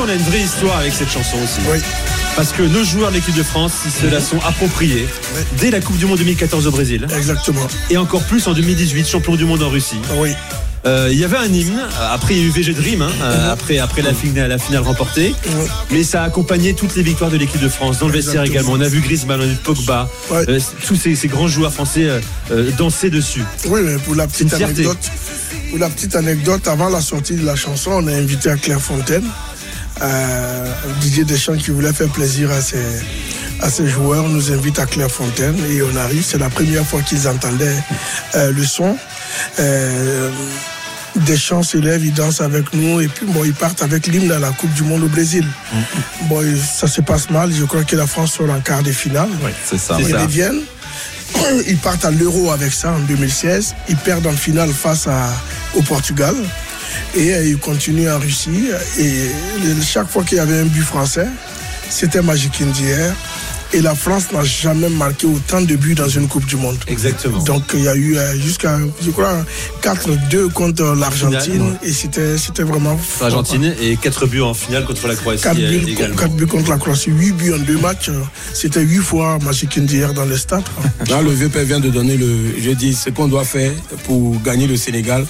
On 0.00 0.08
a 0.08 0.14
une 0.14 0.22
vraie 0.22 0.40
histoire 0.40 0.78
avec 0.78 0.92
cette 0.92 1.10
chanson 1.10 1.36
aussi. 1.44 1.60
Oui. 1.70 1.78
Parce 2.34 2.52
que 2.52 2.62
nos 2.62 2.82
joueurs 2.82 3.10
de 3.10 3.16
l'équipe 3.16 3.36
de 3.36 3.42
France, 3.42 3.72
ils 3.84 3.90
se 3.92 4.06
la 4.06 4.20
sont 4.20 4.38
appropriés 4.44 5.06
dès 5.60 5.70
la 5.70 5.80
Coupe 5.80 5.96
du 5.98 6.06
Monde 6.06 6.18
2014 6.18 6.66
au 6.66 6.70
Brésil. 6.70 7.06
Exactement. 7.16 7.66
Et 7.90 7.96
encore 7.98 8.22
plus 8.22 8.46
en 8.48 8.52
2018, 8.52 9.06
champion 9.06 9.36
du 9.36 9.44
monde 9.44 9.62
en 9.62 9.68
Russie. 9.68 10.00
Oui. 10.16 10.30
Euh, 10.86 11.08
Il 11.12 11.18
y 11.18 11.24
avait 11.24 11.36
un 11.36 11.44
hymne, 11.46 11.80
après 12.10 12.34
il 12.34 12.40
y 12.40 12.42
a 12.42 12.46
eu 12.46 12.50
VG 12.50 12.72
Dream, 12.72 13.02
hein, 13.02 13.10
euh, 13.22 13.52
après, 13.52 13.78
après 13.78 14.02
la, 14.02 14.12
finale, 14.14 14.48
la 14.48 14.58
finale 14.58 14.82
remportée. 14.82 15.28
Ouais. 15.46 15.66
Mais 15.92 16.02
ça 16.02 16.22
a 16.22 16.26
accompagné 16.26 16.74
toutes 16.74 16.96
les 16.96 17.02
victoires 17.04 17.30
de 17.30 17.36
l'équipe 17.36 17.60
de 17.60 17.68
France, 17.68 17.98
dans 18.00 18.06
le 18.08 18.12
vestiaire 18.14 18.42
également. 18.42 18.72
On 18.72 18.80
a 18.80 18.88
vu 18.88 19.00
Griezmann, 19.00 19.38
on 19.40 19.44
a 19.44 19.46
vu 19.46 19.54
Pogba, 19.62 20.08
Ouais. 20.30 20.44
euh, 20.48 20.58
tous 20.86 20.96
ces, 20.96 21.14
ces 21.14 21.28
grands 21.28 21.46
joueurs 21.48 21.72
français 21.72 22.04
euh, 22.08 22.20
euh, 22.50 22.70
danser 22.78 23.10
dessus. 23.10 23.44
Oui, 23.68 23.80
mais 23.84 23.96
pour 23.98 24.16
la 24.16 24.26
petite 24.26 24.52
anecdote, 24.54 24.98
pour 25.70 25.78
la 25.78 25.88
petite 25.88 26.16
anecdote, 26.16 26.66
avant 26.66 26.88
la 26.88 27.00
sortie 27.00 27.34
de 27.34 27.46
la 27.46 27.54
chanson, 27.54 27.92
on 27.92 28.06
a 28.08 28.12
invité 28.12 28.50
à 28.50 28.56
Clairefontaine 28.56 29.24
euh, 30.00 30.72
Didier 31.00 31.24
Deschamps 31.24 31.56
qui 31.56 31.70
voulait 31.70 31.92
faire 31.92 32.08
plaisir 32.08 32.50
à 32.50 32.60
ses, 32.60 32.84
à 33.60 33.70
ses 33.70 33.86
joueurs 33.88 34.28
nous 34.28 34.52
invite 34.52 34.78
à 34.78 34.86
Clairefontaine 34.86 35.56
et 35.70 35.82
on 35.82 35.96
arrive. 35.96 36.24
C'est 36.24 36.38
la 36.38 36.50
première 36.50 36.84
fois 36.84 37.00
qu'ils 37.02 37.28
entendaient 37.28 37.76
euh, 38.34 38.52
le 38.52 38.64
son. 38.64 38.96
Euh, 39.60 40.30
Deschamps 41.14 41.62
se 41.62 41.76
lève, 41.76 42.04
ils 42.04 42.14
dansent 42.14 42.40
avec 42.40 42.72
nous 42.72 43.00
et 43.00 43.08
puis 43.08 43.26
bon, 43.26 43.44
ils 43.44 43.52
partent 43.52 43.82
avec 43.82 44.06
l'hymne 44.06 44.32
à 44.32 44.38
la 44.38 44.50
Coupe 44.50 44.72
du 44.72 44.82
Monde 44.82 45.02
au 45.04 45.08
Brésil. 45.08 45.46
Bon, 46.22 46.40
et 46.40 46.56
ça 46.56 46.86
se 46.86 47.02
passe 47.02 47.28
mal. 47.28 47.52
Je 47.52 47.64
crois 47.64 47.84
que 47.84 47.96
la 47.96 48.06
France 48.06 48.32
sort 48.32 48.48
en 48.50 48.60
quart 48.60 48.82
de 48.82 48.92
finale. 48.92 49.28
C'est 49.68 49.78
ça. 49.78 49.98
C'est 49.98 50.08
Ils 50.08 50.16
reviennent. 50.16 50.62
Ils 51.66 51.76
partent 51.78 52.04
à 52.04 52.10
l'Euro 52.10 52.50
avec 52.50 52.72
ça 52.72 52.92
en 52.92 52.98
2016. 53.00 53.74
Ils 53.88 53.96
perdent 53.96 54.26
en 54.26 54.32
finale 54.32 54.70
face 54.70 55.06
à, 55.06 55.28
au 55.74 55.82
Portugal. 55.82 56.34
Et 57.14 57.34
euh, 57.34 57.46
ils 57.46 57.58
continuent 57.58 58.10
en 58.10 58.18
Russie. 58.18 58.70
Et 58.98 59.30
chaque 59.82 60.08
fois 60.08 60.24
qu'il 60.24 60.38
y 60.38 60.40
avait 60.40 60.60
un 60.60 60.66
but 60.66 60.82
français, 60.82 61.26
c'était 61.90 62.22
Magic 62.22 62.60
Indier. 62.62 63.10
Et 63.74 63.80
la 63.80 63.94
France 63.94 64.32
n'a 64.32 64.44
jamais 64.44 64.90
marqué 64.90 65.26
autant 65.26 65.62
de 65.62 65.76
buts 65.76 65.94
dans 65.94 66.08
une 66.08 66.28
Coupe 66.28 66.44
du 66.44 66.56
Monde. 66.56 66.76
Exactement. 66.88 67.38
Donc 67.44 67.62
il 67.72 67.80
y 67.84 67.88
a 67.88 67.94
eu 67.94 68.16
euh, 68.18 68.38
jusqu'à, 68.38 68.78
je 69.02 69.10
crois, 69.10 69.44
4-2 69.82 70.50
contre 70.52 70.94
l'Argentine. 70.94 71.76
Et 71.82 71.90
c'était, 71.92 72.36
c'était 72.36 72.64
vraiment. 72.64 72.98
L'Argentine 73.20 73.74
et 73.80 73.96
4 73.96 74.26
buts 74.26 74.42
en 74.42 74.52
finale 74.52 74.84
contre 74.84 75.06
la 75.08 75.14
Croatie 75.16 75.42
4 75.44 75.56
euh, 75.58 75.70
buts, 75.70 75.90
également. 75.90 76.16
quatre 76.16 76.34
buts 76.34 76.46
contre 76.46 76.68
la 76.70 76.76
Croatie, 76.76 77.10
8 77.10 77.32
buts 77.32 77.52
en 77.54 77.58
deux 77.60 77.78
matchs. 77.78 78.10
euh, 78.10 78.20
C'était 78.52 78.82
8 78.82 78.98
fois 78.98 79.38
Magic 79.42 79.78
Indier 79.78 80.08
dans 80.14 80.26
le 80.26 80.36
stade. 80.36 80.64
Là, 81.08 81.22
le 81.22 81.30
VP 81.30 81.64
vient 81.64 81.80
de 81.80 81.88
donner 81.88 82.18
le. 82.18 82.28
Je 82.62 82.70
dis 82.72 82.92
ce 82.92 83.08
qu'on 83.08 83.28
doit 83.28 83.44
faire 83.44 83.72
pour 84.04 84.38
gagner 84.42 84.66
le 84.66 84.76
Sénégal. 84.76 85.24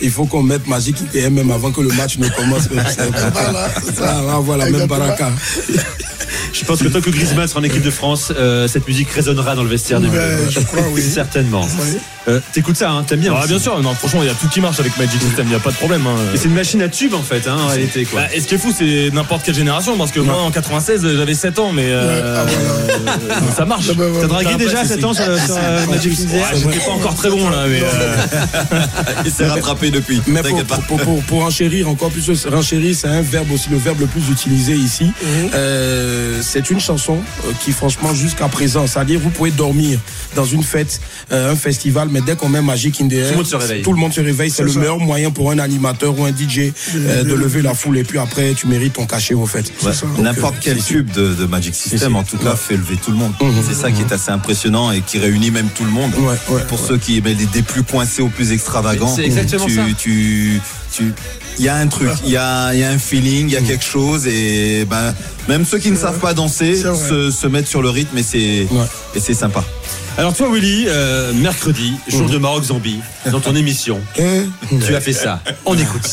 Il 0.00 0.10
faut 0.12 0.26
qu'on 0.26 0.42
mette 0.44 0.68
Magic 0.68 1.00
IPM 1.00 1.34
même 1.34 1.50
avant 1.50 1.72
que 1.72 1.80
le 1.80 1.88
match 1.94 2.16
ne 2.18 2.28
commence. 2.28 2.68
Voilà, 2.68 3.68
ça. 3.96 4.22
Ah, 4.28 4.36
avoir 4.36 4.56
la 4.56 4.70
même 4.70 4.86
baraka. 4.86 5.30
Je 6.52 6.64
pense 6.64 6.80
que 6.82 6.88
tant 6.88 7.00
que 7.00 7.10
Griezmann 7.10 7.46
sera 7.46 7.60
en 7.60 7.62
équipe 7.62 7.82
de 7.82 7.87
France, 7.90 8.32
euh, 8.36 8.68
cette 8.68 8.86
musique 8.86 9.10
résonnera 9.10 9.54
dans 9.54 9.62
le 9.62 9.68
vestiaire 9.68 10.00
de 10.00 10.08
Ben, 10.08 10.38
je 10.50 10.60
crois, 10.60 10.80
oui. 10.92 11.02
Certainement. 11.14 11.66
Oui. 11.80 11.96
Euh, 12.28 12.40
T'écoutes 12.52 12.76
ça, 12.76 12.90
hein, 12.90 13.04
t'aimes 13.06 13.20
bien 13.20 13.32
Ah, 13.34 13.46
bien 13.46 13.58
sûr, 13.58 13.80
non, 13.80 13.94
franchement, 13.94 14.22
il 14.22 14.26
y 14.26 14.30
a 14.30 14.34
tout 14.34 14.48
qui 14.48 14.60
marche 14.60 14.78
avec 14.80 14.98
Magic 14.98 15.18
System, 15.22 15.46
il 15.46 15.50
n'y 15.50 15.54
a 15.54 15.60
pas 15.60 15.70
de 15.70 15.76
problème. 15.76 16.06
hein. 16.06 16.14
Et 16.34 16.36
c'est 16.36 16.48
une 16.48 16.54
machine 16.54 16.82
à 16.82 16.88
tube 16.90 17.14
en 17.14 17.22
fait, 17.22 17.46
hein, 17.48 17.56
en 17.58 17.68
réalité. 17.68 18.04
Quoi. 18.04 18.20
Bah, 18.20 18.26
et 18.34 18.40
ce 18.40 18.46
qui 18.46 18.54
est 18.54 18.58
fou, 18.58 18.70
c'est 18.76 19.10
n'importe 19.14 19.44
quelle 19.44 19.54
génération, 19.54 19.96
parce 19.96 20.10
que 20.12 20.20
moi, 20.20 20.36
en 20.42 20.50
96, 20.50 21.06
j'avais 21.16 21.32
7 21.34 21.58
ans, 21.58 21.72
mais 21.72 21.86
euh, 21.86 22.44
ah, 23.06 23.16
ça 23.56 23.64
marche. 23.64 23.86
Ah, 23.90 23.94
bah, 23.96 24.04
T'as 24.20 24.26
voilà. 24.26 24.28
dragué 24.28 24.56
déjà 24.62 24.80
à 24.80 24.84
c'est- 24.84 24.94
7 24.96 25.04
ans 25.04 25.14
sur, 25.14 25.24
sur, 25.24 25.56
euh, 25.56 25.86
Magic 25.86 26.20
India 26.20 26.36
Ouais, 26.38 26.44
J'étais 26.54 26.84
pas 26.84 26.90
encore 26.92 27.14
très 27.14 27.30
bon 27.30 27.48
là, 27.48 27.64
mais 27.66 27.80
euh, 27.82 28.82
Il 29.24 29.30
s'est 29.30 29.46
rattrapé 29.46 29.90
depuis. 29.90 30.20
Mais 30.26 30.40
pour, 30.42 30.50
T'inquiète 30.50 30.66
pas. 30.66 30.78
pour, 30.86 30.98
pour, 31.00 31.22
pour 31.22 31.42
enchérir 31.44 31.88
encore 31.88 32.10
plus, 32.10 32.28
renchérir, 32.46 32.94
c'est 32.94 33.08
un 33.08 33.22
verbe 33.22 33.50
aussi, 33.52 33.70
le 33.70 33.78
verbe 33.78 34.00
le 34.00 34.06
plus 34.06 34.28
utilisé 34.30 34.74
ici. 34.74 35.12
Euh, 36.38 36.42
c'est 36.42 36.70
une 36.70 36.80
chanson 36.80 37.18
euh, 37.46 37.52
qui, 37.64 37.72
franchement, 37.72 38.14
jusqu'à 38.14 38.48
présent, 38.48 38.86
c'est-à-dire 38.86 39.20
vous 39.20 39.30
pouvez 39.30 39.50
dormir 39.50 39.98
dans 40.36 40.44
une 40.44 40.62
fête, 40.62 41.00
euh, 41.32 41.52
un 41.52 41.56
festival, 41.56 42.08
mais 42.10 42.20
dès 42.20 42.36
qu'on 42.36 42.48
met 42.48 42.62
Magic 42.62 43.00
in 43.00 43.08
the 43.08 43.12
Air, 43.14 43.30
le 43.30 43.36
monde 43.36 43.46
se 43.46 43.56
réveille. 43.56 43.82
Tout 43.82 43.92
le 43.92 43.98
monde 43.98 44.12
se 44.12 44.20
réveille. 44.20 44.50
C'est 44.50 44.62
le 44.62 44.70
ça. 44.70 44.78
meilleur 44.78 44.98
moyen 44.98 45.30
pour 45.30 45.50
un 45.50 45.58
animateur 45.58 46.18
ou 46.18 46.24
un 46.24 46.30
DJ 46.30 46.72
euh, 46.94 47.24
de 47.24 47.34
lever 47.34 47.62
la 47.62 47.74
foule. 47.74 47.98
Et 47.98 48.04
puis 48.04 48.18
après, 48.18 48.54
tu 48.54 48.66
mérites 48.66 48.94
ton 48.94 49.06
cachet 49.06 49.34
au 49.34 49.46
fait. 49.46 49.70
Ouais. 49.82 49.92
N'importe 50.22 50.56
quel 50.60 50.80
c'est- 50.80 50.86
tube 50.88 51.10
de, 51.12 51.34
de 51.34 51.46
Magic 51.46 51.74
System, 51.74 52.16
en 52.16 52.22
tout 52.24 52.38
cas, 52.38 52.50
Ouais. 52.50 52.56
fait 52.56 52.76
lever 52.76 52.96
tout 52.96 53.10
le 53.10 53.16
monde. 53.16 53.32
Mhm. 53.40 53.52
C'est 53.66 53.74
ça 53.74 53.90
qui 53.90 54.00
est 54.02 54.12
assez 54.12 54.30
impressionnant 54.30 54.90
et 54.92 55.00
qui 55.02 55.18
réunit 55.18 55.50
même 55.50 55.68
tout 55.74 55.84
le 55.84 55.90
monde. 55.90 56.12
Ouais, 56.18 56.28
ouais, 56.54 56.62
Pour 56.68 56.80
ouais. 56.80 56.88
ceux 56.88 56.98
qui, 56.98 57.20
ben, 57.20 57.36
des, 57.36 57.62
plus 57.62 57.82
coincés 57.82 58.22
aux 58.22 58.28
plus 58.28 58.52
extravagants. 58.52 59.12
C'est 59.14 59.24
exactement 59.24 59.66
tu, 59.66 59.74
ça. 59.74 59.82
Tu, 59.98 60.60
tu, 60.92 61.12
il 61.58 61.64
y 61.64 61.68
a 61.68 61.76
un 61.76 61.86
truc, 61.88 62.10
il 62.24 62.30
y 62.30 62.36
a, 62.36 62.72
il 62.72 62.80
y 62.80 62.84
a 62.84 62.90
un 62.90 62.98
feeling, 62.98 63.48
il 63.48 63.52
y 63.52 63.56
a 63.56 63.60
quelque 63.62 63.84
chose 63.84 64.26
et 64.26 64.84
ben, 64.88 65.14
même 65.48 65.64
ceux 65.64 65.78
qui 65.78 65.90
ne 65.90 65.96
savent 65.96 66.18
pas 66.18 66.34
danser 66.34 66.74
se, 66.76 67.30
se 67.30 67.46
mettent 67.46 67.66
sur 67.68 67.82
le 67.82 67.90
rythme 67.90 68.16
et 68.18 68.22
c'est, 68.22 68.66
Ouais. 68.70 68.84
et 69.14 69.20
c'est 69.20 69.34
sympa. 69.34 69.64
Alors 70.16 70.34
toi 70.34 70.48
Willy, 70.52 70.84
euh, 70.88 71.32
mercredi, 71.34 71.92
jour 72.08 72.28
de 72.28 72.38
Maroc-Zambie, 72.38 73.00
dans 73.30 73.40
ton 73.40 73.54
émission, 73.62 74.00
Eh, 74.18 74.42
tu 74.84 74.94
as 74.94 75.00
fait 75.00 75.12
ça. 75.12 75.40
On 75.64 75.76
écoute. 75.78 76.08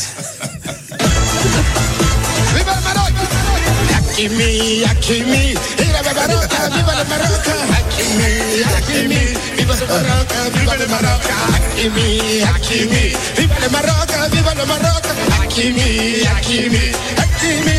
Hakimi, 4.16 4.82
Hakimi, 4.82 5.54
viva 5.76 6.00
le 6.00 6.14
Maroc, 6.14 6.48
viva 6.72 6.94
le 6.96 7.04
Maroc, 7.04 7.48
Hakimi, 7.76 8.30
Hakimi, 8.64 9.20
viva 9.58 9.74
le 9.74 9.86
Maroc, 9.86 10.32
viva 10.54 10.76
le 10.78 10.86
Maroc, 10.86 11.20
Hakimi, 11.52 12.40
Hakimi, 12.40 13.12
viva 13.36 13.54
le 13.60 13.68
Maroc, 13.68 14.10
viva 14.32 14.54
le 14.54 14.64
Maroc, 14.64 15.04
Hakimi, 15.42 16.24
Hakimi, 16.34 16.92
Hakimi. 17.18 17.76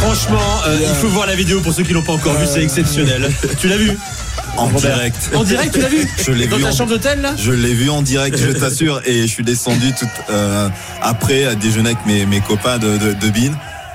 Franchement, 0.00 0.38
euh, 0.68 0.78
il 0.80 0.94
faut 0.94 1.08
voir 1.08 1.26
la 1.26 1.34
vidéo 1.34 1.60
pour 1.60 1.72
ceux 1.72 1.82
qui 1.82 1.92
l'ont 1.92 2.02
pas 2.02 2.12
encore 2.12 2.34
vu, 2.34 2.46
c'est 2.46 2.62
exceptionnel. 2.62 3.32
Tu 3.58 3.66
l'as 3.66 3.78
vu? 3.78 3.98
En 4.58 4.66
Robert 4.66 4.80
direct. 4.96 5.30
En 5.34 5.44
direct, 5.44 5.74
tu 5.74 5.80
l'as 5.80 5.88
vu 5.88 6.08
Je 6.26 6.32
l'ai 6.32 6.46
Dans 6.46 6.56
vu 6.56 6.62
ta 6.64 6.68
en- 6.70 6.72
chambre 6.72 6.90
d'hôtel 6.90 7.20
là 7.20 7.34
Je 7.38 7.52
l'ai 7.52 7.74
vu 7.74 7.88
en 7.90 8.02
direct, 8.02 8.36
je 8.36 8.50
t'assure, 8.52 9.00
et 9.06 9.22
je 9.22 9.26
suis 9.26 9.44
descendu 9.44 9.92
tout 9.98 10.06
euh, 10.30 10.68
après 11.02 11.44
à 11.44 11.54
déjeuner 11.54 11.90
avec 11.90 12.04
mes, 12.06 12.26
mes 12.26 12.40
copains 12.40 12.78
de, 12.78 12.96
de, 12.98 13.12
de 13.14 13.30
Bin, 13.30 13.52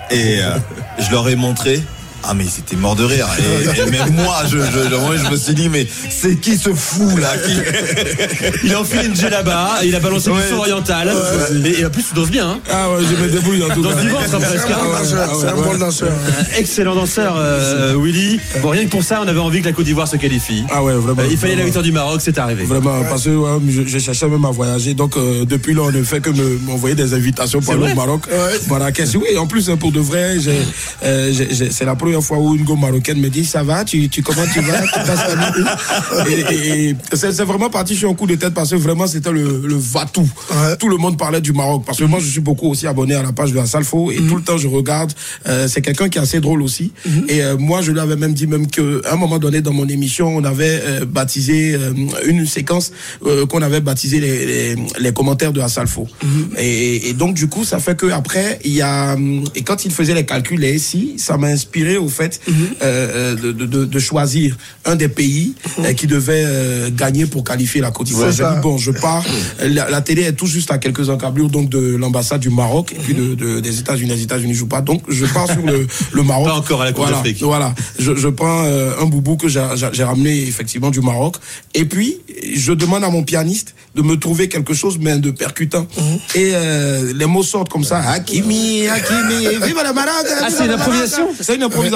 et 0.10 0.40
euh, 0.42 0.58
je 1.00 1.12
leur 1.12 1.28
ai 1.30 1.36
montré. 1.36 1.82
Ah 2.26 2.34
mais 2.34 2.46
c'était 2.50 2.76
mort 2.76 2.96
de 2.96 3.04
rire 3.04 3.28
et, 3.38 3.80
et 3.80 3.86
même 3.92 4.14
moi 4.16 4.44
je, 4.50 4.58
je, 4.58 4.90
je, 4.90 4.96
ouais, 4.96 5.18
je 5.24 5.30
me 5.32 5.36
suis 5.38 5.54
dit 5.54 5.68
mais 5.70 5.86
c'est 6.10 6.36
qui 6.40 6.58
ce 6.58 6.74
fou 6.74 7.18
là 7.18 7.34
qui... 7.38 7.54
Il 8.64 8.74
a 8.74 8.80
enfilé 8.82 9.06
une 9.08 9.30
là-bas, 9.30 9.80
il 9.84 9.96
a 9.96 10.00
balancé 10.00 10.30
Ouais. 10.30 10.42
du 10.42 10.50
son 10.50 10.58
oriental. 10.58 11.12
Et, 11.66 11.80
et 11.82 11.86
en 11.86 11.90
plus, 11.90 12.04
tu 12.08 12.14
danses 12.16 12.30
bien. 12.30 12.50
Hein 12.50 12.60
Ah 12.72 12.90
ouais, 12.92 13.04
je 13.04 13.22
me 13.24 13.30
débrouille 13.30 13.64
en 13.64 13.70
tout 13.70 13.82
Dans 13.82 13.90
cas. 13.90 13.96
le 13.96 14.02
vivant, 14.02 14.20
ça 14.30 14.38
presque. 14.40 14.68
C'est 15.40 15.48
un 15.48 15.56
bon 15.56 15.78
danseur. 15.78 16.10
Un 16.12 16.58
Excellent 16.60 16.96
danseur, 16.96 17.36
euh, 17.38 17.96
Willy. 17.98 18.40
Bon, 18.62 18.70
rien 18.70 18.86
que 18.86 18.90
pour 18.90 19.04
ça, 19.04 19.22
on 19.24 19.28
avait 19.28 19.40
envie 19.40 19.62
que 19.62 19.66
la 19.66 19.74
Côte 19.74 19.86
d'Ivoire 19.86 20.08
se 20.08 20.18
qualifie. 20.18 20.64
Ah 20.72 20.84
ouais, 20.84 20.94
vraiment. 20.94 21.22
Euh, 21.22 21.28
il 21.30 21.38
fallait 21.38 21.56
la 21.56 21.64
victoire 21.64 21.84
du 21.84 21.92
Maroc, 21.92 22.22
c'est 22.24 22.38
arrivé. 22.38 22.64
Vraiment, 22.66 23.04
parce 23.10 23.24
que 23.26 23.30
ouais, 23.30 23.60
je, 23.70 23.82
je 23.86 24.00
cherchais 24.00 24.28
même 24.28 24.46
à 24.46 24.52
voyager. 24.52 24.94
Donc, 24.94 25.18
euh, 25.18 25.46
depuis 25.46 25.74
là, 25.74 25.82
on 25.84 25.92
ne 25.92 26.04
fait 26.04 26.22
que 26.22 26.30
me- 26.30 26.60
m'envoyer 26.66 26.96
des 26.96 27.14
invitations 27.14 27.60
pour 27.62 27.74
au 27.76 27.96
Maroc. 27.96 28.24
Marrakech, 28.70 29.10
oui, 29.16 29.38
en 29.38 29.48
plus, 29.48 29.70
hein, 29.70 29.78
pour 29.78 29.92
de 29.92 30.00
vrai, 30.00 30.36
euh, 31.04 31.32
c'est 31.72 31.86
la 31.86 31.96
première 31.96 32.13
fois 32.22 32.38
où 32.40 32.56
une 32.56 32.64
go 32.64 32.76
marocaine 32.76 33.20
me 33.20 33.30
dit 33.30 33.46
Ça 33.46 33.64
va, 33.64 33.84
tu, 33.86 34.10
tu 34.10 34.22
comment 34.22 34.44
tu 34.54 34.60
vas 34.62 34.82
Tu 34.82 35.00
passes 35.06 35.36
nuit 35.36 35.66
Et, 36.30 36.56
et- 36.56 36.90
et 36.90 36.96
c'est, 37.16 37.44
vraiment 37.44 37.70
parti 37.70 37.96
sur 37.96 38.10
un 38.10 38.14
coup 38.14 38.28
de 38.28 38.36
tête 38.36 38.54
parce 38.54 38.72
que 38.72 38.76
vraiment, 38.76 39.08
c'était 39.08 39.32
le, 39.32 39.62
le 39.66 39.76
va-tout. 39.76 40.30
Tout 40.80 40.90
le 40.90 40.98
monde 40.98 41.18
parlait 41.18 41.42
du 41.42 41.54
Maroc. 41.54 41.84
Parce 41.86 41.98
que 42.00 42.04
moi, 42.06 42.20
je 42.20 42.28
suis 42.28 42.42
beaucoup 42.42 42.70
aussi 42.70 42.88
abonné 42.88 43.16
à 43.16 43.24
la 43.24 43.32
page 43.32 43.52
de 43.52 43.58
la 43.58 43.66
Salfo 43.66 44.12
et 44.12 44.18
tout 44.18 44.36
le 44.36 44.42
temps, 44.44 44.58
je 44.58 44.68
regarde. 44.68 45.12
Euh, 45.48 45.68
c'est 45.68 45.82
quelqu'un 45.82 46.10
qui 46.10 46.18
est 46.18 46.22
assez 46.22 46.40
drôle 46.40 46.62
aussi. 46.62 46.92
Et 47.28 47.42
euh, 47.44 47.58
moi, 47.58 47.82
je 47.82 47.92
lui 47.92 48.00
avais 48.00 48.16
même 48.16 48.34
dit 48.34 48.48
même 48.48 48.68
qu'à 48.68 48.82
un 49.12 49.16
moment 49.16 49.40
donné, 49.40 49.62
dans 49.62 49.74
mon 49.74 49.88
émission, 49.88 50.36
on 50.36 50.44
avait 50.44 50.82
euh, 50.84 51.06
baptisé 51.06 51.78
une 52.26 52.46
séquence 52.46 52.92
qu'on 53.50 53.62
avait 53.62 53.82
baptisé 53.82 54.20
les, 54.20 54.46
les, 54.46 54.76
les 55.00 55.14
commentaires 55.14 55.54
de 55.54 55.60
la 55.60 55.68
Salfo. 55.68 56.08
et, 56.58 57.10
et 57.10 57.14
donc, 57.14 57.34
du 57.36 57.48
coup, 57.48 57.64
ça 57.64 57.80
fait 57.80 57.96
que 57.98 58.08
après, 58.12 58.60
il 58.64 58.74
y 58.74 58.82
a 58.82 59.14
hum, 59.14 59.44
et 59.56 59.62
quand 59.64 59.86
il 59.86 59.92
faisait 59.92 60.14
les 60.14 60.26
calculs, 60.26 60.60
les 60.60 60.78
SI, 60.80 61.14
ça 61.18 61.38
m'a 61.38 61.48
inspiré 61.48 61.98
au 62.04 62.10
fait 62.10 62.40
euh, 62.82 63.36
de, 63.36 63.52
de, 63.52 63.66
de, 63.66 63.86
de 63.86 64.00
choisir 64.00 64.56
un 64.86 64.96
des 64.96 65.08
pays 65.08 65.56
euh, 65.80 65.94
qui 65.94 66.08
devait 66.08 66.44
euh, 66.46 66.90
gagner 66.92 67.26
pour 67.26 67.44
qualifier 67.44 67.82
la 67.82 67.92
Côte 67.92 68.08
d'Ivoire. 68.08 68.32
J'ai 68.32 68.44
dit, 68.44 68.62
bon, 68.62 68.78
je 68.78 68.92
pars. 68.92 69.24
La, 69.62 69.90
la 69.90 70.02
télé 70.02 70.24
est 70.24 70.34
tout 70.34 70.48
juste 70.48 70.72
à 70.72 70.78
quelques 70.78 71.10
encablures 71.10 71.50
donc 71.50 71.70
de 71.70 71.96
l'ambassade 71.96 72.42
du 72.42 72.50
Maroc 72.50 72.94
et 72.96 73.00
puis 73.00 73.14
de, 73.14 73.36
de- 73.36 73.60
des 73.60 73.80
États-Unis. 73.80 74.10
Les 74.10 74.22
États-Unis 74.24 74.54
jouent 74.54 74.68
pas, 74.68 74.82
donc 74.82 75.02
je 75.10 75.26
pars 75.26 75.48
sur 75.52 75.62
le, 75.66 75.88
le 76.12 76.24
Maroc. 76.24 76.48
Pas 76.48 76.54
encore 76.56 76.82
à 76.82 76.86
la 76.86 76.92
Coupe 76.92 77.04
voilà, 77.04 77.18
d'Afrique. 77.18 77.38
Voilà, 77.42 77.74
je, 78.00 78.16
je 78.16 78.28
prends 78.28 78.64
euh, 78.66 78.92
un 79.02 79.06
boubou 79.06 79.38
que 79.38 79.48
j'ai 79.48 79.66
j'ai- 79.76 79.90
j'ai 79.94 80.04
ramené 80.04 80.42
effectivement 80.48 80.92
du 80.92 81.02
Maroc 81.02 81.38
et 81.74 81.86
puis 81.86 82.20
je 82.56 82.74
demande 82.74 83.04
à 83.04 83.10
mon 83.10 83.24
pianiste 83.24 83.74
de 83.96 84.02
me 84.02 84.16
trouver 84.18 84.50
quelque 84.50 84.74
chose 84.74 84.98
mais 85.00 85.18
de 85.20 85.32
percutant. 85.32 85.86
Et 86.36 86.52
euh, 86.54 87.14
les 87.16 87.26
mots 87.26 87.44
sortent 87.44 87.70
comme 87.70 87.84
ça. 87.84 88.00
Hakimi, 88.00 88.88
Hakimi, 88.88 89.48
vive 89.66 89.78
le 89.88 89.94
Maroc. 89.94 90.26
Ah, 90.42 90.48
c'est 90.50 90.66
une 90.66 90.72
improvisation 90.72 91.28
C'est 91.40 91.56
une 91.56 91.64
improvisation. 91.64 91.93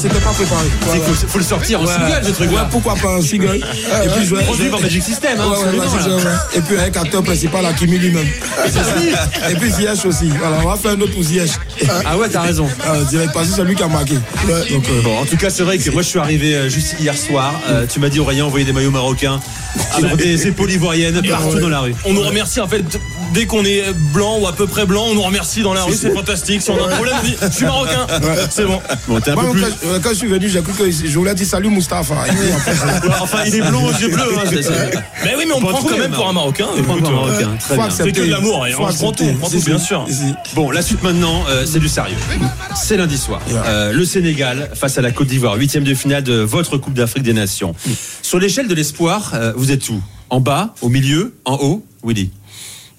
C'était 0.00 0.14
pas 0.20 0.30
préparé. 0.30 0.64
Il 0.94 1.00
faut, 1.02 1.26
faut 1.28 1.38
le 1.38 1.44
sortir 1.44 1.80
en 1.80 1.86
single, 1.86 2.20
ce 2.24 2.30
truc 2.30 2.50
Ouais, 2.50 2.56
là. 2.56 2.68
pourquoi 2.70 2.94
pas 2.94 3.16
un 3.16 3.22
single 3.22 3.56
Et 3.56 4.08
puis 4.08 4.26
je 4.26 4.34
vais- 4.34 4.44
Produit 4.44 4.68
par 4.68 4.80
Magic 4.80 5.02
System, 5.02 5.38
hein. 5.40 5.44
Et 6.54 6.60
puis 6.60 6.76
avec 6.78 6.96
acteur 6.96 7.22
principal, 7.22 7.66
Hakimi 7.66 7.98
lui-même. 7.98 8.26
Et 9.50 9.54
puis 9.54 9.70
Ziyech 9.70 10.04
aussi. 10.06 10.30
Alors 10.44 10.60
on 10.64 10.68
va 10.68 10.76
faire 10.76 10.92
un 10.92 11.00
autre 11.00 11.12
pour 11.12 11.22
Ziyech. 11.22 11.50
Ah 12.04 12.16
ouais, 12.16 12.28
t'as 12.28 12.42
raison. 12.42 12.66
Ah, 12.86 12.96
direct, 13.08 13.32
parce 13.32 13.48
que 13.48 13.54
c'est 13.56 13.64
lui 13.64 13.74
qui 13.74 13.82
a 13.82 13.88
marqué. 13.88 14.14
Donc, 14.14 14.88
euh, 14.88 15.02
Bon, 15.02 15.18
en 15.18 15.24
tout 15.26 15.36
cas, 15.36 15.50
c'est 15.50 15.62
vrai 15.62 15.78
que 15.78 15.90
moi, 15.90 16.02
je 16.02 16.08
suis 16.08 16.18
arrivé 16.18 16.54
euh, 16.54 16.68
juste 16.68 16.96
hier 16.98 17.16
soir. 17.16 17.54
Euh, 17.68 17.86
tu 17.92 18.00
m'as 18.00 18.08
dit, 18.08 18.18
Aurélien, 18.18 18.44
envoyer 18.46 18.64
des 18.64 18.72
maillots 18.72 18.90
marocains 18.90 19.40
avec 19.96 20.16
des 20.16 20.46
épaules 20.48 20.70
ivoiriennes 20.70 21.20
partout 21.28 21.58
dans 21.60 21.68
la 21.68 21.80
rue. 21.80 21.94
On 22.04 22.12
nous 22.12 22.22
remercie 22.22 22.60
en 22.60 22.68
fait 22.68 22.82
dès 23.34 23.44
qu'on 23.46 23.64
est 23.64 23.84
blanc 24.14 24.38
ou 24.40 24.46
à 24.46 24.52
peu 24.52 24.66
près 24.66 24.86
blanc, 24.86 25.04
on 25.10 25.14
nous 25.14 25.22
remercie 25.22 25.62
dans 25.62 25.74
la 25.74 25.82
rue, 25.82 25.94
c'est 25.94 26.14
fantastique. 26.14 26.62
Si 26.62 26.70
on 26.70 26.82
a 26.82 26.86
un 26.86 26.94
problème, 26.94 27.14
on 27.20 27.24
dit 27.26 27.36
je 27.42 27.54
suis 27.56 27.64
marocain, 27.66 28.06
c'est 28.50 28.64
bon. 28.64 28.80
Bon, 29.34 29.40
t'es 29.40 29.40
un 29.40 29.42
moi, 29.42 29.44
peu 29.44 29.50
plus. 29.52 29.60
quand, 29.62 29.88
euh, 29.88 30.00
quand 30.02 30.08
je 30.10 30.14
suis 30.14 30.26
venu, 30.26 30.48
j'ai 30.48 30.62
cru 30.62 30.72
que 30.72 30.90
je 30.90 31.18
voulais 31.18 31.34
dire 31.34 31.46
salut 31.46 31.68
Mustapha. 31.68 32.14
Enfin, 33.20 33.38
il 33.46 33.54
est 33.56 33.60
blond 33.60 33.84
aux 33.86 33.92
yeux 33.92 34.08
bleus. 34.08 34.22
Hein, 34.38 34.50
Mais 35.24 35.34
oui, 35.36 35.44
mais 35.46 35.54
on 35.54 35.60
Pas 35.60 35.68
prend 35.68 35.82
quand 35.82 35.98
même 35.98 36.10
pour 36.12 36.28
un 36.28 36.32
marocain. 36.32 36.66
On 36.76 36.82
prend 36.82 36.96
écoute, 36.96 37.10
pour 37.10 37.24
un 37.24 37.26
Marocain. 37.26 37.56
Très 37.58 37.68
faut 37.68 37.74
bien. 37.74 37.84
accepter. 37.84 38.12
C'est 38.14 38.20
que 38.20 38.26
de 38.26 38.30
l'amour, 38.30 38.66
on 38.78 38.92
prend 38.92 39.12
tout, 39.12 39.24
on 39.24 39.34
prend 39.34 39.50
tout, 39.50 39.58
Si, 39.58 39.64
bien 39.66 39.78
sûr. 39.78 40.06
Bon, 40.54 40.70
la 40.70 40.82
suite 40.82 41.02
maintenant, 41.02 41.44
euh, 41.48 41.64
c'est 41.66 41.80
du 41.80 41.88
sérieux. 41.88 42.16
C'est 42.76 42.96
lundi 42.96 43.18
soir. 43.18 43.40
Euh, 43.52 43.92
le 43.92 44.04
Sénégal 44.04 44.70
face 44.74 44.98
à 44.98 45.02
la 45.02 45.10
Côte 45.10 45.28
d'Ivoire, 45.28 45.56
huitième 45.56 45.84
de 45.84 45.94
finale 45.94 46.22
de 46.22 46.34
votre 46.34 46.76
Coupe 46.78 46.94
d'Afrique 46.94 47.22
des 47.22 47.32
Nations. 47.32 47.74
Sur 48.22 48.38
l'échelle 48.38 48.68
de 48.68 48.74
l'espoir, 48.74 49.32
vous 49.56 49.72
êtes 49.72 49.88
où? 49.88 50.00
En 50.28 50.40
bas, 50.40 50.74
au 50.82 50.88
milieu, 50.88 51.34
en 51.44 51.54
haut 51.54 51.84
Willy? 52.04 52.30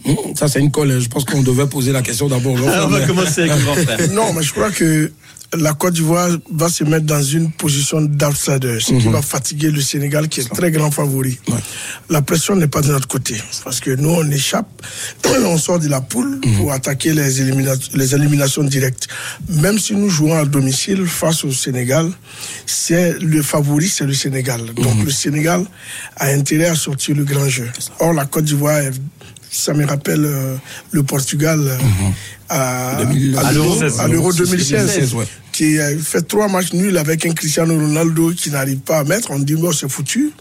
Hum, 0.05 0.15
Ça, 0.35 0.47
c'est 0.47 0.59
une 0.59 0.71
colle. 0.71 0.99
Je 0.99 1.09
pense 1.09 1.25
qu'on 1.25 1.41
devait 1.41 1.65
poser 1.67 1.91
la 1.91 2.01
question 2.01 2.27
d'abord. 2.29 2.53
On 2.83 2.87
va 2.87 3.01
commencer 3.01 3.41
avec 3.41 3.53
le 3.55 3.63
grand 3.63 3.73
frère. 3.75 3.97
Non, 4.11 4.31
mais 4.33 4.41
je 4.43 4.53
crois 4.53 4.69
que 4.71 5.11
la 5.53 5.73
Côte 5.73 5.93
d'Ivoire 5.93 6.29
va 6.51 6.69
se 6.69 6.83
mettre 6.83 7.05
dans 7.05 7.23
une 7.23 7.51
position 7.51 8.01
d'outsider, 8.01 8.79
ce 8.81 8.93
qui 8.93 9.07
va 9.07 9.21
fatiguer 9.21 9.71
le 9.71 9.79
Sénégal, 9.81 10.27
qui 10.27 10.41
est 10.41 10.49
très 10.53 10.71
grand 10.71 10.91
favori. 10.91 11.39
La 12.09 12.21
pression 12.21 12.55
n'est 12.55 12.67
pas 12.67 12.81
de 12.81 12.89
notre 12.91 13.07
côté, 13.07 13.35
parce 13.63 13.79
que 13.79 13.91
nous, 13.91 14.09
on 14.09 14.29
échappe, 14.29 14.67
on 15.45 15.57
sort 15.57 15.79
de 15.79 15.87
la 15.87 16.01
poule 16.01 16.41
pour 16.57 16.71
attaquer 16.73 17.13
les, 17.13 17.41
élimina- 17.41 17.77
les 17.95 18.13
éliminations 18.15 18.63
directes. 18.63 19.07
Même 19.49 19.79
si 19.79 19.95
nous 19.95 20.09
jouons 20.09 20.37
à 20.37 20.43
domicile 20.45 21.05
face 21.07 21.43
au 21.45 21.51
Sénégal, 21.51 22.11
c'est 22.65 23.17
le 23.19 23.41
favori, 23.41 23.87
c'est 23.87 24.05
le 24.05 24.13
Sénégal. 24.13 24.61
Donc 24.73 25.03
le 25.05 25.11
Sénégal 25.11 25.63
a 26.17 26.27
intérêt 26.27 26.65
à 26.67 26.75
sortir 26.75 27.15
le 27.15 27.23
grand 27.23 27.47
jeu. 27.47 27.69
Or, 27.99 28.13
la 28.13 28.25
Côte 28.25 28.45
d'Ivoire 28.45 28.79
est 28.79 28.91
ça 29.51 29.73
me 29.73 29.85
rappelle 29.85 30.25
euh, 30.25 30.55
le 30.91 31.03
Portugal 31.03 31.59
euh, 31.61 31.77
à, 32.49 32.97
à 32.97 33.51
l'Euro 33.51 33.81
à 33.99 34.07
l'Euro 34.07 34.33
2016, 34.33 34.85
2016, 34.85 35.13
ouais. 35.15 35.25
qui 35.51 35.79
a 35.79 35.97
fait 35.97 36.21
trois 36.21 36.47
matchs 36.47 36.73
nuls 36.73 36.97
avec 36.97 37.25
un 37.25 37.33
Cristiano 37.33 37.73
Ronaldo 37.73 38.31
qui 38.31 38.51
n'arrive 38.51 38.79
pas 38.79 38.99
à 38.99 39.03
mettre. 39.03 39.31
On 39.31 39.39
dit 39.39 39.55
bon, 39.55 39.71
c'est 39.71 39.89
foutu. 39.89 40.31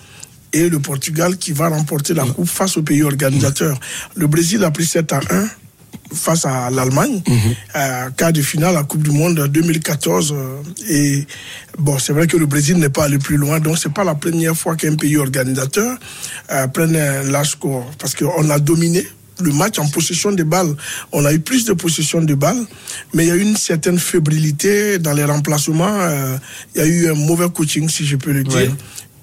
Et 0.53 0.69
le 0.69 0.79
Portugal 0.79 1.37
qui 1.37 1.53
va 1.53 1.69
remporter 1.69 2.15
la 2.15 2.25
coupe 2.25 2.49
face 2.49 2.77
au 2.77 2.83
pays 2.83 3.03
organisateur. 3.03 3.79
Le 4.15 4.27
Brésil 4.27 4.63
a 4.65 4.71
pris 4.71 4.87
7 4.87 5.13
à 5.13 5.21
1 5.31 5.49
face 6.15 6.45
à 6.45 6.71
l'Allemagne, 6.71 7.23
euh, 7.77 8.11
quart 8.17 8.33
de 8.33 8.43
finale 8.43 8.71
à 8.77 8.81
la 8.81 8.85
Coupe 8.85 9.03
du 9.03 9.11
Monde 9.11 9.49
2014. 9.49 10.33
euh, 10.33 10.63
et 10.89 11.27
bon, 11.79 11.99
c'est 11.99 12.13
vrai 12.13 12.27
que 12.27 12.37
le 12.37 12.47
Brésil 12.47 12.77
n'est 12.79 12.89
pas 12.89 13.05
allé 13.05 13.19
plus 13.19 13.37
loin, 13.37 13.59
donc 13.61 13.79
c'est 13.79 13.93
pas 13.93 14.05
la 14.05 14.15
première 14.15 14.57
fois 14.57 14.77
qu'un 14.77 14.95
pays 14.95 15.17
organisateur 15.17 15.99
euh, 16.53 16.67
prenne 16.69 16.97
un 16.97 17.23
large 17.25 17.51
score, 17.51 17.91
parce 17.99 18.15
qu'on 18.15 18.49
a 18.51 18.59
dominé 18.59 19.07
le 19.43 19.53
match 19.53 19.79
en 19.79 19.87
possession 19.89 20.33
de 20.33 20.43
balles. 20.45 20.75
On 21.13 21.25
a 21.27 21.33
eu 21.33 21.41
plus 21.41 21.67
de 21.67 21.75
possession 21.75 22.23
de 22.23 22.35
balles, 22.35 22.65
mais 23.13 23.25
il 23.27 23.29
y 23.29 23.31
a 23.33 23.35
eu 23.37 23.43
une 23.43 23.57
certaine 23.57 23.99
fébrilité 23.99 24.99
dans 24.99 25.13
les 25.13 25.25
remplacements. 25.25 25.99
euh, 26.01 26.39
il 26.75 26.81
y 26.81 26.85
a 26.85 26.87
eu 26.87 27.11
un 27.11 27.15
mauvais 27.15 27.49
coaching, 27.51 27.87
si 27.89 28.07
je 28.07 28.17
peux 28.17 28.33
le 28.33 28.45
dire. 28.45 28.57
Ouais. 28.71 28.71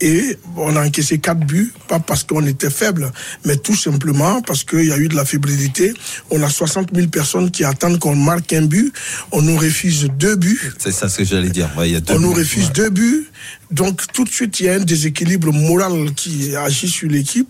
Et 0.05 0.37
on 0.57 0.75
a 0.75 0.85
encaissé 0.85 1.17
quatre 1.19 1.39
buts, 1.39 1.71
pas 1.87 1.97
parce 1.97 2.25
qu'on 2.25 2.45
était 2.45 2.69
faible, 2.69 3.09
mais 3.45 3.55
tout 3.55 3.75
simplement 3.75 4.41
parce 4.41 4.65
qu'il 4.65 4.83
y 4.83 4.91
a 4.91 4.97
eu 4.97 5.07
de 5.07 5.15
la 5.15 5.23
fébrilité. 5.23 5.93
On 6.29 6.43
a 6.43 6.49
60 6.49 6.89
000 6.93 7.07
personnes 7.07 7.49
qui 7.49 7.63
attendent 7.63 7.99
qu'on 7.99 8.13
marque 8.13 8.51
un 8.51 8.63
but. 8.63 8.91
On 9.31 9.41
nous 9.41 9.55
refuse 9.55 10.09
deux 10.19 10.35
buts. 10.35 10.73
C'est 10.77 10.91
ça 10.91 11.07
ce 11.07 11.19
que 11.19 11.23
j'allais 11.23 11.51
dire. 11.51 11.69
Ouais, 11.77 11.87
il 11.87 11.93
y 11.93 11.95
a 11.95 12.01
deux 12.01 12.15
On 12.15 12.19
nous 12.19 12.33
refuse 12.33 12.73
deux 12.73 12.89
buts. 12.89 13.29
Donc 13.71 14.01
tout 14.11 14.25
de 14.25 14.29
suite, 14.29 14.59
il 14.59 14.65
y 14.65 14.69
a 14.69 14.73
un 14.73 14.79
déséquilibre 14.83 15.53
moral 15.53 16.13
qui 16.13 16.53
agit 16.53 16.89
sur 16.89 17.09
l'équipe 17.09 17.47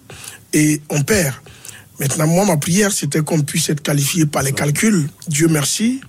et 0.53 0.79
on 0.89 1.01
perd. 1.01 1.33
Maintenant, 1.99 2.27
moi, 2.27 2.45
ma 2.45 2.57
prière, 2.57 2.91
c'était 2.91 3.21
qu'on 3.21 3.41
puisse 3.41 3.69
être 3.69 3.81
qualifié 3.81 4.27
par 4.27 4.43
les 4.43 4.51
calculs. 4.51 5.07
Dieu 5.27 5.47
merci. 5.47 6.01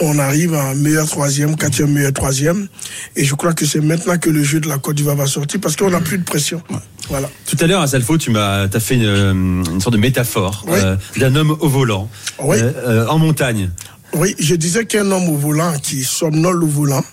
On 0.00 0.18
arrive 0.18 0.54
à 0.54 0.62
un 0.68 0.74
meilleur 0.74 1.06
troisième, 1.08 1.56
quatrième 1.56 1.92
meilleur 1.92 2.12
troisième. 2.12 2.68
Et 3.16 3.24
je 3.24 3.34
crois 3.34 3.52
que 3.52 3.66
c'est 3.66 3.80
maintenant 3.80 4.16
que 4.18 4.30
le 4.30 4.44
jeu 4.44 4.60
de 4.60 4.68
la 4.68 4.78
Côte 4.78 4.94
d'Ivoire 4.96 5.16
va 5.16 5.26
sortir 5.26 5.60
parce 5.60 5.74
qu'on 5.74 5.90
n'a 5.90 6.00
plus 6.00 6.18
de 6.18 6.24
pression. 6.24 6.62
Voilà. 7.08 7.28
Tout 7.46 7.56
à 7.60 7.66
l'heure, 7.66 7.80
à 7.80 7.86
Salfo, 7.88 8.16
tu 8.16 8.30
m'as 8.30 8.68
as 8.72 8.80
fait 8.80 8.94
une, 8.94 9.04
euh, 9.04 9.32
une 9.32 9.80
sorte 9.80 9.94
de 9.94 10.00
métaphore 10.00 10.64
Oui. 10.68 10.78
euh, 10.80 10.96
d'un 11.16 11.34
homme 11.34 11.56
au 11.58 11.68
volant 11.68 12.08
Oui. 12.40 12.58
euh, 12.60 12.72
euh, 12.86 13.06
en 13.08 13.18
montagne. 13.18 13.70
Oui, 14.14 14.36
je 14.38 14.54
disais 14.54 14.84
qu'un 14.86 15.10
homme 15.10 15.28
au 15.28 15.36
volant 15.36 15.74
qui 15.82 16.04
somnole 16.04 16.62
au 16.62 16.68
volant, 16.68 17.04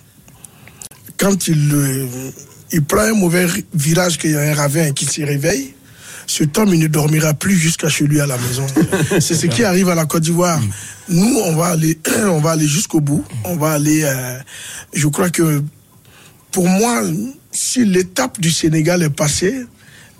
quand 1.18 1.48
il, 1.48 2.06
il 2.72 2.82
prend 2.84 3.00
un 3.00 3.14
mauvais 3.14 3.46
virage, 3.74 4.18
qu'il 4.18 4.30
y 4.30 4.36
a 4.36 4.40
un 4.42 4.54
ravin 4.54 4.86
et 4.86 4.92
qu'il 4.92 5.08
se 5.10 5.22
réveille, 5.22 5.74
cet 6.26 6.58
homme, 6.58 6.74
il 6.74 6.80
ne 6.80 6.86
dormira 6.88 7.34
plus 7.34 7.56
jusqu'à 7.56 7.88
chez 7.88 8.06
lui 8.06 8.20
à 8.20 8.26
la 8.26 8.36
maison. 8.38 8.66
C'est 9.20 9.34
ce 9.34 9.46
qui 9.46 9.62
arrive 9.64 9.88
à 9.88 9.94
la 9.94 10.06
Côte 10.06 10.24
d'Ivoire. 10.24 10.60
Nous, 11.08 11.38
on 11.44 11.54
va 11.54 11.66
aller, 11.66 11.98
on 12.26 12.40
va 12.40 12.52
aller 12.52 12.66
jusqu'au 12.66 13.00
bout. 13.00 13.24
On 13.44 13.56
va 13.56 13.72
aller. 13.72 14.02
euh, 14.04 14.38
je 14.92 15.06
crois 15.08 15.30
que 15.30 15.62
pour 16.50 16.68
moi, 16.68 17.02
si 17.52 17.84
l'étape 17.84 18.40
du 18.40 18.50
Sénégal 18.50 19.02
est 19.02 19.10
passée, 19.10 19.66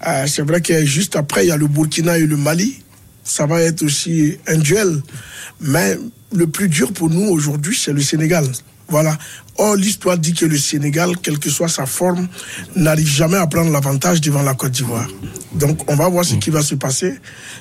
euh, 0.07 0.27
c'est 0.27 0.43
vrai 0.43 0.61
que 0.61 0.85
juste 0.85 1.17
après, 1.17 1.45
il 1.45 1.49
y 1.49 1.53
a 1.53 1.57
le 1.57 1.67
Burkina 1.67 2.19
et 2.19 2.27
le 2.27 2.37
Mali. 2.37 2.83
Ça 3.25 3.47
va 3.47 3.61
être 3.63 3.83
aussi 3.83 4.37
un 4.47 4.59
duel. 4.59 5.03
Mais 5.61 5.99
le 6.33 6.47
plus 6.47 6.69
dur 6.69 6.93
pour 6.93 7.11
nous 7.11 7.27
aujourd'hui, 7.29 7.77
c'est 7.77 7.93
le 7.93 8.01
Sénégal. 8.03 8.47
Voilà. 8.89 9.17
Or, 9.59 9.75
l'histoire 9.75 10.19
dit 10.19 10.35
que 10.35 10.45
le 10.45 10.59
Sénégal, 10.59 11.17
quelle 11.23 11.39
que 11.39 11.51
soit 11.51 11.69
sa 11.69 11.87
forme, 11.87 12.29
n'arrive 12.77 13.09
jamais 13.09 13.39
à 13.39 13.47
prendre 13.47 13.71
l'avantage 13.71 14.21
devant 14.21 14.43
la 14.43 14.55
Côte 14.55 14.73
d'Ivoire. 14.73 15.09
Donc, 15.55 15.91
on 15.91 15.97
va 15.97 16.09
voir 16.09 16.25
ce 16.25 16.35
qui 16.35 16.51
va 16.51 16.63
se 16.63 16.75
passer. 16.75 17.15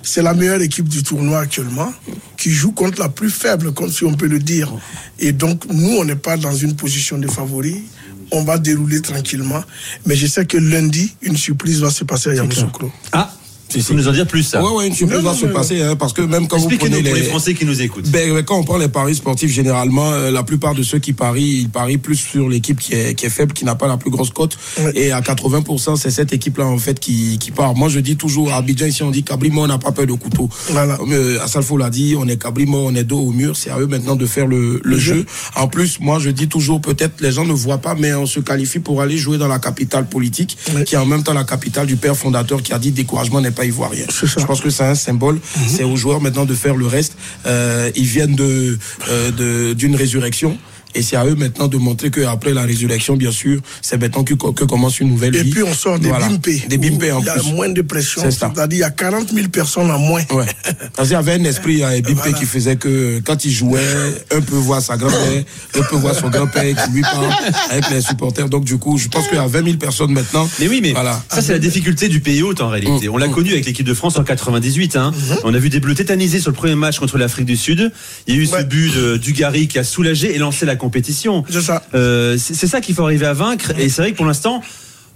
C'est 0.03 0.21
la 0.21 0.33
meilleure 0.33 0.61
équipe 0.61 0.87
du 0.87 1.03
tournoi 1.03 1.39
actuellement, 1.39 1.91
qui 2.37 2.51
joue 2.51 2.73
contre 2.73 2.99
la 2.99 3.09
plus 3.09 3.29
faible, 3.29 3.73
comme 3.73 3.89
si 3.89 4.03
on 4.03 4.13
peut 4.13 4.27
le 4.27 4.39
dire. 4.39 4.71
Et 5.19 5.31
donc, 5.31 5.65
nous, 5.71 5.97
on 5.97 6.05
n'est 6.05 6.15
pas 6.17 6.37
dans 6.37 6.53
une 6.53 6.75
position 6.75 7.17
de 7.17 7.27
favori. 7.27 7.83
On 8.31 8.43
va 8.43 8.57
dérouler 8.57 9.01
tranquillement. 9.01 9.63
Mais 10.05 10.15
je 10.15 10.27
sais 10.27 10.45
que 10.45 10.57
lundi, 10.57 11.15
une 11.21 11.37
surprise 11.37 11.79
va 11.79 11.91
se 11.91 12.03
passer 12.03 12.31
à 12.31 12.33
Yamoussoukro. 12.35 12.91
Ah, 13.13 13.31
tu 13.69 13.79
peux 13.81 13.93
nous 13.93 14.07
en 14.07 14.11
dire 14.11 14.27
plus 14.27 14.43
ça 14.43 14.63
Ouais, 14.63 14.71
ouais, 14.71 14.87
une 14.87 14.93
surprise 14.93 15.19
va 15.21 15.33
se 15.33 15.45
passer, 15.47 15.81
hein, 15.81 15.95
parce 15.95 16.13
que 16.13 16.21
même 16.21 16.47
quand 16.47 16.57
vous 16.57 16.67
prenez 16.69 17.01
pour 17.01 17.13
les 17.13 17.21
les, 17.21 17.23
Français 17.23 17.53
qui 17.53 17.65
nous 17.65 17.81
écoutent. 17.81 18.09
Ben, 18.09 18.33
ben, 18.33 18.43
quand 18.43 18.57
on 18.57 18.63
prend 18.63 18.77
les 18.77 18.87
paris 18.87 19.15
sportifs, 19.15 19.51
généralement, 19.51 20.11
euh, 20.11 20.31
la 20.31 20.43
plupart 20.43 20.75
de 20.75 20.83
ceux 20.83 20.99
qui 20.99 21.13
parient, 21.13 21.61
ils 21.61 21.69
parient 21.69 21.97
plus 21.97 22.15
sur 22.15 22.47
l'équipe 22.49 22.79
qui 22.79 22.93
est, 22.93 23.15
qui 23.15 23.25
est 23.25 23.29
faible, 23.29 23.53
qui 23.53 23.65
n'a 23.65 23.75
pas 23.75 23.87
la 23.87 23.97
plus 23.97 24.09
grosse 24.11 24.29
cote. 24.29 24.57
Ouais. 24.79 24.91
Et 24.95 25.11
à 25.11 25.21
80%, 25.21 25.95
c'est 25.97 26.11
cette 26.11 26.33
équipe-là, 26.33 26.65
en 26.65 26.77
fait, 26.77 26.99
qui, 26.99 27.37
qui 27.39 27.51
part. 27.51 27.75
Moi, 27.75 27.89
je 27.89 27.99
dis 27.99 28.15
toujours, 28.17 28.51
à 28.53 28.57
Abidjan, 28.57 28.85
ici, 28.85 29.03
on 29.03 29.11
dit 29.11 29.23
qu'Abrimo, 29.23 29.63
on 29.63 29.67
n'a 29.67 29.77
pas 29.77 29.91
peur 29.91 30.05
de 30.05 30.13
couteau. 30.13 30.49
Voilà. 30.69 30.97
Euh, 31.09 31.39
Assalfo 31.43 31.77
l'a 31.77 31.89
dit, 31.89 32.15
on 32.17 32.27
est 32.27 32.37
Cabrimo, 32.41 32.77
on 32.87 32.95
est 32.95 33.03
dos 33.03 33.19
au 33.19 33.31
mur. 33.31 33.55
C'est 33.55 33.69
à 33.71 33.79
eux 33.79 33.87
maintenant 33.87 34.15
de 34.15 34.25
faire 34.25 34.47
le, 34.47 34.81
le 34.83 34.97
jeu. 34.97 35.25
En 35.55 35.67
plus, 35.67 35.99
moi, 35.99 36.19
je 36.19 36.29
dis 36.29 36.47
toujours, 36.47 36.81
peut-être 36.81 37.21
les 37.21 37.31
gens 37.31 37.45
ne 37.45 37.53
voient 37.53 37.79
pas, 37.79 37.95
mais 37.95 38.13
on 38.13 38.25
se 38.25 38.39
qualifie 38.39 38.79
pour 38.79 39.01
aller 39.01 39.17
jouer 39.17 39.37
dans 39.37 39.47
la 39.47 39.59
capitale 39.59 40.07
politique, 40.07 40.57
Ouais. 40.75 40.83
qui 40.83 40.95
est 40.95 40.97
en 40.97 41.05
même 41.05 41.23
temps 41.23 41.33
la 41.33 41.43
capitale 41.43 41.85
du 41.87 41.95
père 41.95 42.15
fondateur 42.15 42.61
qui 42.61 42.73
a 42.73 42.79
dit 42.79 42.91
découragement 42.91 43.39
n'est 43.41 43.51
pas 43.55 43.65
ivoirien. 43.65 44.05
Je 44.09 44.45
pense 44.45 44.61
que 44.61 44.69
c'est 44.69 44.83
un 44.83 44.95
symbole. 44.95 45.39
C'est 45.67 45.83
aux 45.83 45.95
joueurs 45.95 46.21
maintenant 46.21 46.45
de 46.45 46.53
faire 46.53 46.75
le 46.75 46.85
reste. 46.87 47.13
Euh, 47.45 47.89
ils 47.95 48.05
viennent 48.05 48.35
de 48.35 48.77
euh, 49.09 49.31
de- 49.31 49.73
d'une 49.73 49.95
résurrection. 49.95 50.57
Et 50.95 51.01
c'est 51.01 51.17
à 51.17 51.25
eux 51.25 51.35
maintenant 51.35 51.67
de 51.67 51.77
montrer 51.77 52.09
qu'après 52.09 52.53
la 52.53 52.63
résurrection, 52.63 53.15
bien 53.17 53.31
sûr, 53.31 53.59
c'est 53.81 53.99
maintenant 53.99 54.23
que, 54.23 54.33
que 54.33 54.63
commence 54.63 54.99
une 54.99 55.09
nouvelle 55.09 55.35
Et 55.35 55.43
vie. 55.43 55.49
puis 55.51 55.63
on 55.63 55.73
sort 55.73 55.99
des 55.99 56.07
Voilà. 56.07 56.27
bimpés. 56.29 56.63
Des 56.69 56.77
bimpés 56.77 57.11
en 57.11 57.19
Il 57.19 57.25
y 57.25 57.29
a 57.29 57.33
plus. 57.33 57.51
moins 57.51 57.69
de 57.69 57.81
pression. 57.81 58.21
C'est 58.23 58.31
ça. 58.31 58.51
C'est-à-dire 58.55 58.77
il 58.77 58.81
y 58.81 58.83
a 58.83 58.89
40 58.91 59.31
000 59.33 59.49
personnes 59.49 59.91
en 59.91 59.99
moins. 59.99 60.21
Ouais. 60.31 60.45
Parce 60.95 61.09
qu'il 61.09 61.15
y 61.15 61.19
avait 61.19 61.33
un 61.33 61.43
esprit 61.43 61.83
à 61.83 61.89
Bimpé 62.01 62.13
Voilà. 62.13 62.31
qui 62.33 62.45
faisait 62.45 62.75
que 62.77 63.19
quand 63.25 63.43
il 63.45 63.51
jouait, 63.51 63.81
un 64.33 64.41
peut 64.41 64.55
voir 64.55 64.81
sa 64.81 64.95
grand-mère, 64.97 65.43
un 65.77 65.81
peut 65.81 65.95
voir 65.97 66.15
son 66.15 66.29
grand-père 66.29 66.63
qui 66.85 66.91
lui 66.91 67.01
parle 67.01 67.27
avec 67.69 67.89
les 67.89 68.01
supporters. 68.01 68.47
Donc 68.49 68.63
du 68.63 68.77
coup, 68.77 68.97
je 68.97 69.07
pense 69.09 69.27
qu'il 69.27 69.37
y 69.37 69.41
a 69.41 69.47
20 69.47 69.63
000 69.65 69.77
personnes 69.77 70.11
maintenant. 70.11 70.49
Mais 70.59 70.67
oui, 70.67 70.79
mais 70.81 70.93
Voilà. 70.93 71.21
ça 71.29 71.41
c'est 71.41 71.51
la 71.51 71.59
difficulté 71.59 72.07
du 72.07 72.19
pays 72.21 72.41
hôte 72.41 72.61
en 72.61 72.69
réalité. 72.69 73.09
On 73.09 73.17
l'a 73.17 73.27
connu 73.27 73.51
avec 73.51 73.65
l'équipe 73.65 73.85
de 73.85 73.93
France 73.93 74.17
en 74.17 74.23
98. 74.23 74.95
Hein. 74.95 75.11
On 75.43 75.53
a 75.53 75.57
vu 75.59 75.69
des 75.69 75.79
Bleus 75.79 75.95
tétanisés 75.95 76.39
sur 76.39 76.51
le 76.51 76.55
premier 76.55 76.75
match 76.75 76.99
contre 76.99 77.17
l'Afrique 77.17 77.45
du 77.45 77.57
Sud. 77.57 77.91
Il 78.27 78.35
y 78.35 78.37
a 78.37 78.41
eu 78.41 78.45
ce 78.45 78.63
but 78.63 78.93
de 78.95 79.17
Dugarry 79.17 79.67
qui 79.67 79.77
a 79.79 79.83
soulagé 79.83 80.33
et 80.35 80.37
lancé 80.37 80.65
la 80.65 80.75
compétition. 80.85 81.43
C'est 81.49 81.61
ça. 81.61 81.81
Euh, 81.95 82.37
c'est 82.37 82.67
ça 82.67 82.79
qu'il 82.81 82.93
faut 82.95 83.03
arriver 83.03 83.25
à 83.25 83.33
vaincre. 83.33 83.71
Et 83.79 83.89
c'est 83.89 84.01
vrai 84.03 84.11
que 84.11 84.17
pour 84.17 84.25
l'instant, 84.27 84.61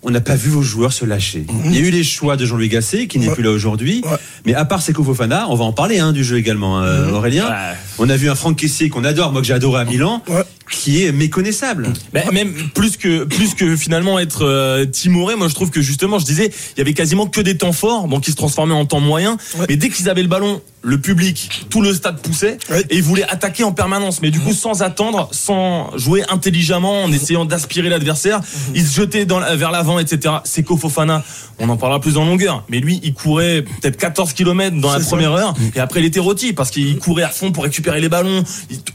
on 0.02 0.10
n'a 0.12 0.22
pas 0.22 0.36
vu 0.36 0.50
vos 0.50 0.62
joueurs 0.62 0.94
se 0.94 1.04
lâcher. 1.06 1.46
Il 1.66 1.76
y 1.76 1.78
a 1.78 1.82
eu 1.82 1.92
les 1.92 2.04
choix 2.06 2.38
de 2.38 2.46
Jean-Louis 2.46 2.70
Gasset, 2.70 3.08
qui 3.08 3.20
n'est 3.20 3.28
Ouais. 3.28 3.34
plus 3.34 3.44
là 3.44 3.52
aujourd'hui. 3.52 4.02
Ouais. 4.06 4.18
Mais 4.46 4.54
à 4.56 4.64
part 4.66 4.82
Seko 4.82 5.04
Fofana, 5.04 5.48
on 5.50 5.56
va 5.56 5.66
en 5.66 5.74
parler 5.74 6.00
hein, 6.00 6.14
du 6.14 6.24
jeu 6.24 6.38
également, 6.38 6.82
euh, 6.82 7.12
Aurélien. 7.12 7.48
Ouais. 7.50 7.76
On 8.00 8.10
a 8.10 8.16
vu 8.16 8.30
un 8.30 8.36
Franck 8.36 8.58
Caissier 8.58 8.90
qu'on 8.90 9.04
adore, 9.04 9.32
moi 9.34 9.42
que 9.42 9.48
j'ai 9.48 9.54
adoré 9.54 9.82
à 9.82 9.86
Milan, 9.86 10.24
Ouais. 10.30 10.44
qui 10.72 11.04
est 11.04 11.12
méconnaissable. 11.12 11.90
Ben, 12.14 12.24
même 12.32 12.54
plus 12.74 12.96
que 12.96 13.26
plus 13.26 13.56
que 13.56 13.76
finalement 13.76 14.18
être 14.20 14.46
euh, 14.46 14.86
timoré, 14.86 15.36
moi 15.36 15.50
je 15.50 15.54
trouve 15.56 15.70
que 15.70 15.82
justement, 15.82 16.18
je 16.18 16.26
disais, 16.26 16.50
il 16.76 16.80
y 16.80 16.82
avait 16.82 16.94
quasiment 16.94 17.28
que 17.28 17.42
des 17.42 17.58
temps 17.58 17.74
forts, 17.74 18.08
donc 18.08 18.24
qui 18.24 18.32
se 18.32 18.38
transformaient 18.38 18.74
en 18.74 18.86
temps 18.86 19.02
moyen. 19.02 19.38
Ouais. 19.58 19.66
Mais 19.68 19.76
dès 19.76 19.90
qu'ils 19.90 20.10
avaient 20.10 20.22
le 20.24 20.30
ballon, 20.30 20.62
le 20.82 20.98
public, 21.00 21.66
tout 21.70 21.82
le 21.82 21.94
stade 21.94 22.22
poussait 22.22 22.58
Ouais. 22.70 22.86
et 22.90 22.96
ils 22.98 23.04
voulaient 23.04 23.24
attaquer 23.28 23.64
en 23.66 23.74
permanence. 23.74 24.22
Mais 24.22 24.32
du 24.32 24.40
coup, 24.40 24.54
sans 24.54 24.82
attendre, 24.82 25.28
sans 25.32 25.96
jouer 25.98 26.24
intelligemment, 26.30 27.04
en 27.04 27.12
essayant 27.12 27.44
d'aspirer 27.44 27.90
l'adversaire, 27.90 28.40
ils 28.74 28.86
se 28.88 28.96
jetaient 29.02 29.26
dans, 29.26 29.40
la- 29.40 29.56
vers 29.58 29.72
l'avant, 29.72 30.00
etc. 30.00 30.36
C'est 30.46 30.66
Fofana, 30.66 31.24
on 31.58 31.68
en 31.68 31.76
parlera 31.76 32.00
plus 32.00 32.16
en 32.18 32.26
longueur. 32.26 32.64
Mais 32.70 32.80
lui, 32.80 33.02
il 33.04 33.14
courait 33.14 33.64
peut-être 33.64 33.98
14 33.98 34.32
km 34.34 34.78
dans 34.80 34.94
la 34.94 35.00
ça. 35.00 35.06
première 35.08 35.34
heure 35.34 35.54
et 35.76 35.80
après 35.80 36.00
il 36.00 36.06
était 36.06 36.20
rôti 36.22 36.54
parce 36.54 36.70
qu'il 36.72 36.98
courait 37.00 37.24
à 37.24 37.30
fond 37.30 37.52
pour 37.52 37.64
récupérer 37.64 38.00
les 38.00 38.08
ballons. 38.10 38.44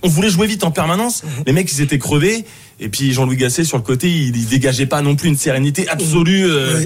On 0.02 0.08
voulait 0.08 0.30
jouer 0.30 0.46
vite 0.46 0.64
en 0.64 0.70
permanence. 0.70 1.22
Les 1.46 1.52
mecs, 1.52 1.70
ils 1.72 1.80
étaient 1.82 1.98
crevés. 1.98 2.46
Et 2.80 2.88
puis 2.88 3.12
Jean-Louis 3.12 3.36
Gasset 3.36 3.64
sur 3.64 3.76
le 3.76 3.82
côté, 3.82 4.10
il, 4.10 4.36
il 4.36 4.46
dégageait 4.46 4.86
pas 4.86 5.00
non 5.02 5.14
plus 5.16 5.28
une 5.28 5.36
sérénité 5.36 5.88
absolue 5.88 6.44
euh, 6.46 6.84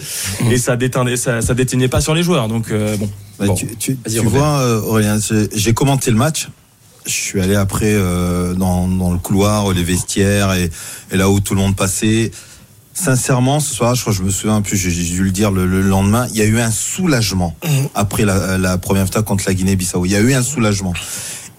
et 0.50 0.58
ça 0.58 0.76
déteignait, 0.76 1.16
ça, 1.16 1.40
ça 1.40 1.54
déteignait 1.54 1.88
pas 1.88 2.00
sur 2.00 2.14
les 2.14 2.22
joueurs. 2.22 2.48
Donc 2.48 2.70
euh, 2.70 2.96
bon. 2.96 3.08
Bah, 3.38 3.46
Bon. 3.46 3.54
tu 3.54 3.68
tu, 3.76 3.96
tu 3.96 4.18
vois, 4.20 4.58
euh, 4.60 4.80
Aurélien, 4.82 5.18
j'ai- 5.54 5.72
commenté 5.72 6.10
le 6.10 6.16
match. 6.16 6.48
Je 7.06 7.12
suis 7.12 7.40
allé 7.40 7.54
après 7.54 7.92
euh, 7.94 8.52
dans, 8.54 8.86
dans 8.88 9.12
le 9.12 9.18
couloir, 9.18 9.72
les 9.72 9.84
vestiaires 9.84 10.52
et, 10.54 10.70
et 11.10 11.16
là 11.16 11.30
où 11.30 11.40
tout 11.40 11.54
le 11.54 11.60
monde 11.60 11.76
passait. 11.76 12.30
Sincèrement, 12.92 13.60
ce 13.60 13.72
soir, 13.74 13.94
je 13.94 14.00
crois 14.00 14.12
que 14.12 14.18
je 14.18 14.24
me 14.24 14.30
souviens, 14.30 14.56
en 14.56 14.62
plus 14.62 14.76
j'ai 14.76 14.90
dû 14.90 15.22
le 15.22 15.30
dire 15.30 15.52
le, 15.52 15.66
le 15.66 15.80
lendemain, 15.82 16.26
il 16.32 16.36
y 16.36 16.42
a 16.42 16.44
eu 16.46 16.58
un 16.58 16.72
soulagement 16.72 17.56
après 17.94 18.24
la, 18.24 18.58
la 18.58 18.76
première 18.76 19.08
fois 19.08 19.22
contre 19.22 19.44
la 19.46 19.54
Guinée-Bissau. 19.54 20.04
Il 20.04 20.10
y 20.10 20.16
a 20.16 20.20
eu 20.20 20.34
un 20.34 20.42
soulagement. 20.42 20.92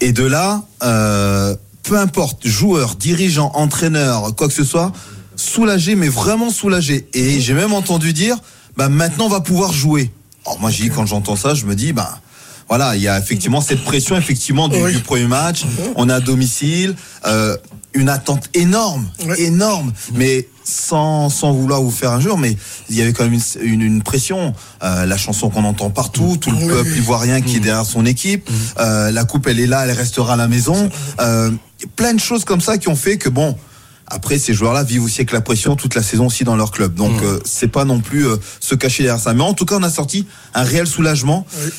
Et 0.01 0.11
de 0.11 0.23
là, 0.25 0.63
euh, 0.83 1.55
peu 1.89 1.97
importe, 1.97 2.45
joueur, 2.47 2.93
dirigeant, 2.95 3.51
entraîneur, 3.55 4.35
quoi 4.35 4.47
que 4.47 4.53
ce 4.53 4.63
soit, 4.63 4.91
soulagé, 5.35 5.95
mais 5.95 6.07
vraiment 6.07 6.51
soulagé. 6.51 7.07
Et 7.15 7.39
j'ai 7.41 7.55
même 7.55 7.73
entendu 7.73 8.13
dire, 8.13 8.37
bah 8.77 8.89
maintenant 8.89 9.25
on 9.25 9.29
va 9.29 9.39
pouvoir 9.41 9.73
jouer. 9.73 10.11
Alors 10.45 10.59
moi 10.59 10.69
j'ai 10.69 10.89
quand 10.89 11.07
j'entends 11.07 11.35
ça, 11.35 11.55
je 11.55 11.65
me 11.65 11.73
dis, 11.73 11.91
bah 11.91 12.19
voilà, 12.67 12.95
il 12.95 13.01
y 13.01 13.07
a 13.07 13.17
effectivement 13.17 13.59
cette 13.59 13.83
pression 13.83 14.15
effectivement 14.15 14.67
du, 14.67 14.77
Oui. 14.79 14.93
du 14.93 14.99
premier 14.99 15.25
match. 15.25 15.63
On 15.95 16.07
est 16.09 16.13
à 16.13 16.19
domicile, 16.19 16.95
euh, 17.25 17.57
une 17.93 18.09
attente 18.09 18.49
énorme, 18.53 19.09
énorme, 19.39 19.91
mais 20.13 20.47
sans, 20.69 21.29
sans 21.29 21.51
vouloir 21.51 21.81
vous 21.81 21.91
faire 21.91 22.11
un 22.11 22.19
jour, 22.19 22.37
mais 22.37 22.55
il 22.89 22.95
y 22.95 23.01
avait 23.01 23.13
quand 23.13 23.23
même 23.23 23.33
une, 23.33 23.41
une, 23.73 23.81
une 23.81 24.01
pression. 24.03 24.53
Euh, 24.83 25.05
la 25.05 25.17
chanson 25.17 25.49
qu'on 25.49 25.63
entend 25.63 25.89
partout, 25.89 26.37
tout 26.39 26.51
le 26.51 26.57
Oui. 26.57 26.67
peuple 26.67 26.97
ivoirien 26.97 27.41
qui 27.41 27.57
est 27.57 27.59
derrière 27.59 27.85
son 27.85 28.05
équipe. 28.05 28.49
Euh, 28.79 29.11
la 29.11 29.25
coupe, 29.25 29.47
elle 29.47 29.59
est 29.59 29.67
là, 29.67 29.85
elle 29.85 29.91
restera 29.91 30.33
à 30.33 30.37
la 30.37 30.47
maison. 30.47 30.89
Euh, 31.19 31.51
plein 31.95 32.13
de 32.13 32.19
choses 32.19 32.45
comme 32.45 32.61
ça 32.61 32.77
qui 32.77 32.87
ont 32.89 32.95
fait 32.95 33.17
que 33.17 33.29
bon. 33.29 33.55
Après, 34.11 34.39
ces 34.39 34.55
joueurs-là 34.55 34.83
vivent 34.83 35.03
aussi 35.03 35.21
avec 35.21 35.31
la 35.31 35.41
pression 35.41 35.75
toute 35.75 35.93
la 35.93 36.01
saison 36.01 36.25
aussi 36.25 36.43
dans 36.43 36.55
leur 36.55 36.71
club. 36.71 36.95
Donc, 36.95 37.21
euh, 37.21 37.39
c'est 37.45 37.67
pas 37.67 37.85
non 37.85 37.99
plus 37.99 38.25
euh, 38.27 38.37
se 38.59 38.73
cacher 38.73 39.03
derrière 39.03 39.21
ça. 39.21 39.35
Mais 39.35 39.43
en 39.43 39.53
tout 39.53 39.65
cas, 39.65 39.75
on 39.77 39.83
a 39.83 39.89
sorti 39.91 40.25
un 40.55 40.63
réel 40.63 40.87
soulagement 40.87 41.45
Oui. 41.63 41.69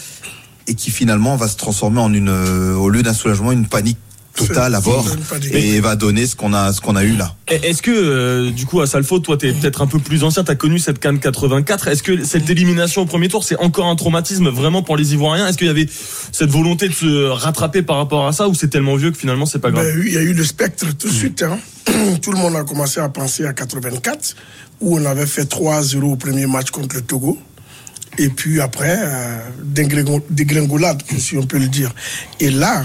et 0.69 0.75
qui 0.77 0.93
finalement 0.93 1.35
va 1.35 1.49
se 1.49 1.57
transformer 1.57 1.99
en 2.01 2.13
une, 2.15 2.29
euh, 2.29 2.75
au 2.77 2.89
lieu 2.89 3.03
d'un 3.03 3.15
soulagement, 3.15 3.51
une 3.51 3.67
panique 3.67 3.99
totale 4.35 4.75
à 4.75 4.81
bord 4.81 5.07
et 5.53 5.81
va 5.81 5.97
donner 5.97 6.27
ce 6.27 6.37
qu'on 6.37 6.53
a, 6.55 6.73
ce 6.73 6.81
qu'on 6.81 6.97
a 6.97 7.05
eu 7.05 7.17
là. 7.17 7.35
Est-ce 7.49 7.83
que 7.83 7.91
euh, 7.91 8.51
du 8.51 8.65
coup 8.67 8.81
à 8.81 8.87
Salfo, 8.87 9.19
toi 9.19 9.37
t'es 9.37 9.53
peut-être 9.53 9.83
un 9.83 9.87
peu 9.87 9.99
plus 9.99 10.25
ancien, 10.25 10.45
t'as 10.45 10.55
connu 10.55 10.79
cette 10.79 10.99
canne 10.99 11.19
84. 11.19 11.89
Est-ce 11.89 12.03
que 12.03 12.25
cette 12.25 12.49
élimination 12.49 13.03
au 13.03 13.07
premier 13.07 13.29
tour, 13.29 13.45
c'est 13.45 13.59
encore 13.59 13.87
un 13.87 13.97
traumatisme 13.97 14.49
vraiment 14.49 14.83
pour 14.83 14.97
les 14.97 15.13
Ivoiriens? 15.15 15.47
Est-ce 15.49 15.59
qu'il 15.59 15.67
y 15.67 15.71
avait 15.71 15.89
cette 16.33 16.51
volonté 16.51 16.89
de 16.89 16.95
se 16.95 17.27
rattraper 17.29 17.83
par 17.83 17.97
rapport 17.97 18.27
à 18.27 18.33
ça 18.33 18.49
ou 18.49 18.55
c'est 18.55 18.69
tellement 18.69 18.97
vieux 18.97 19.11
que 19.11 19.19
finalement 19.19 19.47
c'est 19.47 19.59
pas 19.59 19.71
grave? 19.71 19.85
Ben, 19.85 20.03
il 20.07 20.13
y 20.13 20.19
a 20.19 20.23
eu 20.23 20.33
le 20.33 20.45
spectre 20.45 20.87
tout 20.97 21.09
de 21.09 21.13
suite. 21.13 21.43
hein. 21.43 21.59
Tout 22.23 22.33
le 22.33 22.39
monde 22.39 22.57
a 22.57 22.63
commencé 22.65 23.01
à 23.01 23.09
penser 23.09 23.45
à 23.47 23.53
84, 23.53 24.37
où 24.81 24.97
on 24.99 25.05
avait 25.05 25.27
fait 25.27 25.45
3-0 25.51 26.03
au 26.03 26.17
premier 26.17 26.47
match 26.47 26.71
contre 26.71 26.95
le 26.97 27.03
Togo. 27.03 27.39
Et 28.23 28.29
puis 28.29 28.61
après, 28.61 28.99
euh, 29.01 29.39
dégringo- 29.65 30.23
dégringolade, 30.29 31.03
si 31.19 31.39
on 31.39 31.47
peut 31.47 31.59
le 31.59 31.69
dire. 31.69 31.91
Et 32.39 32.51
là, 32.51 32.85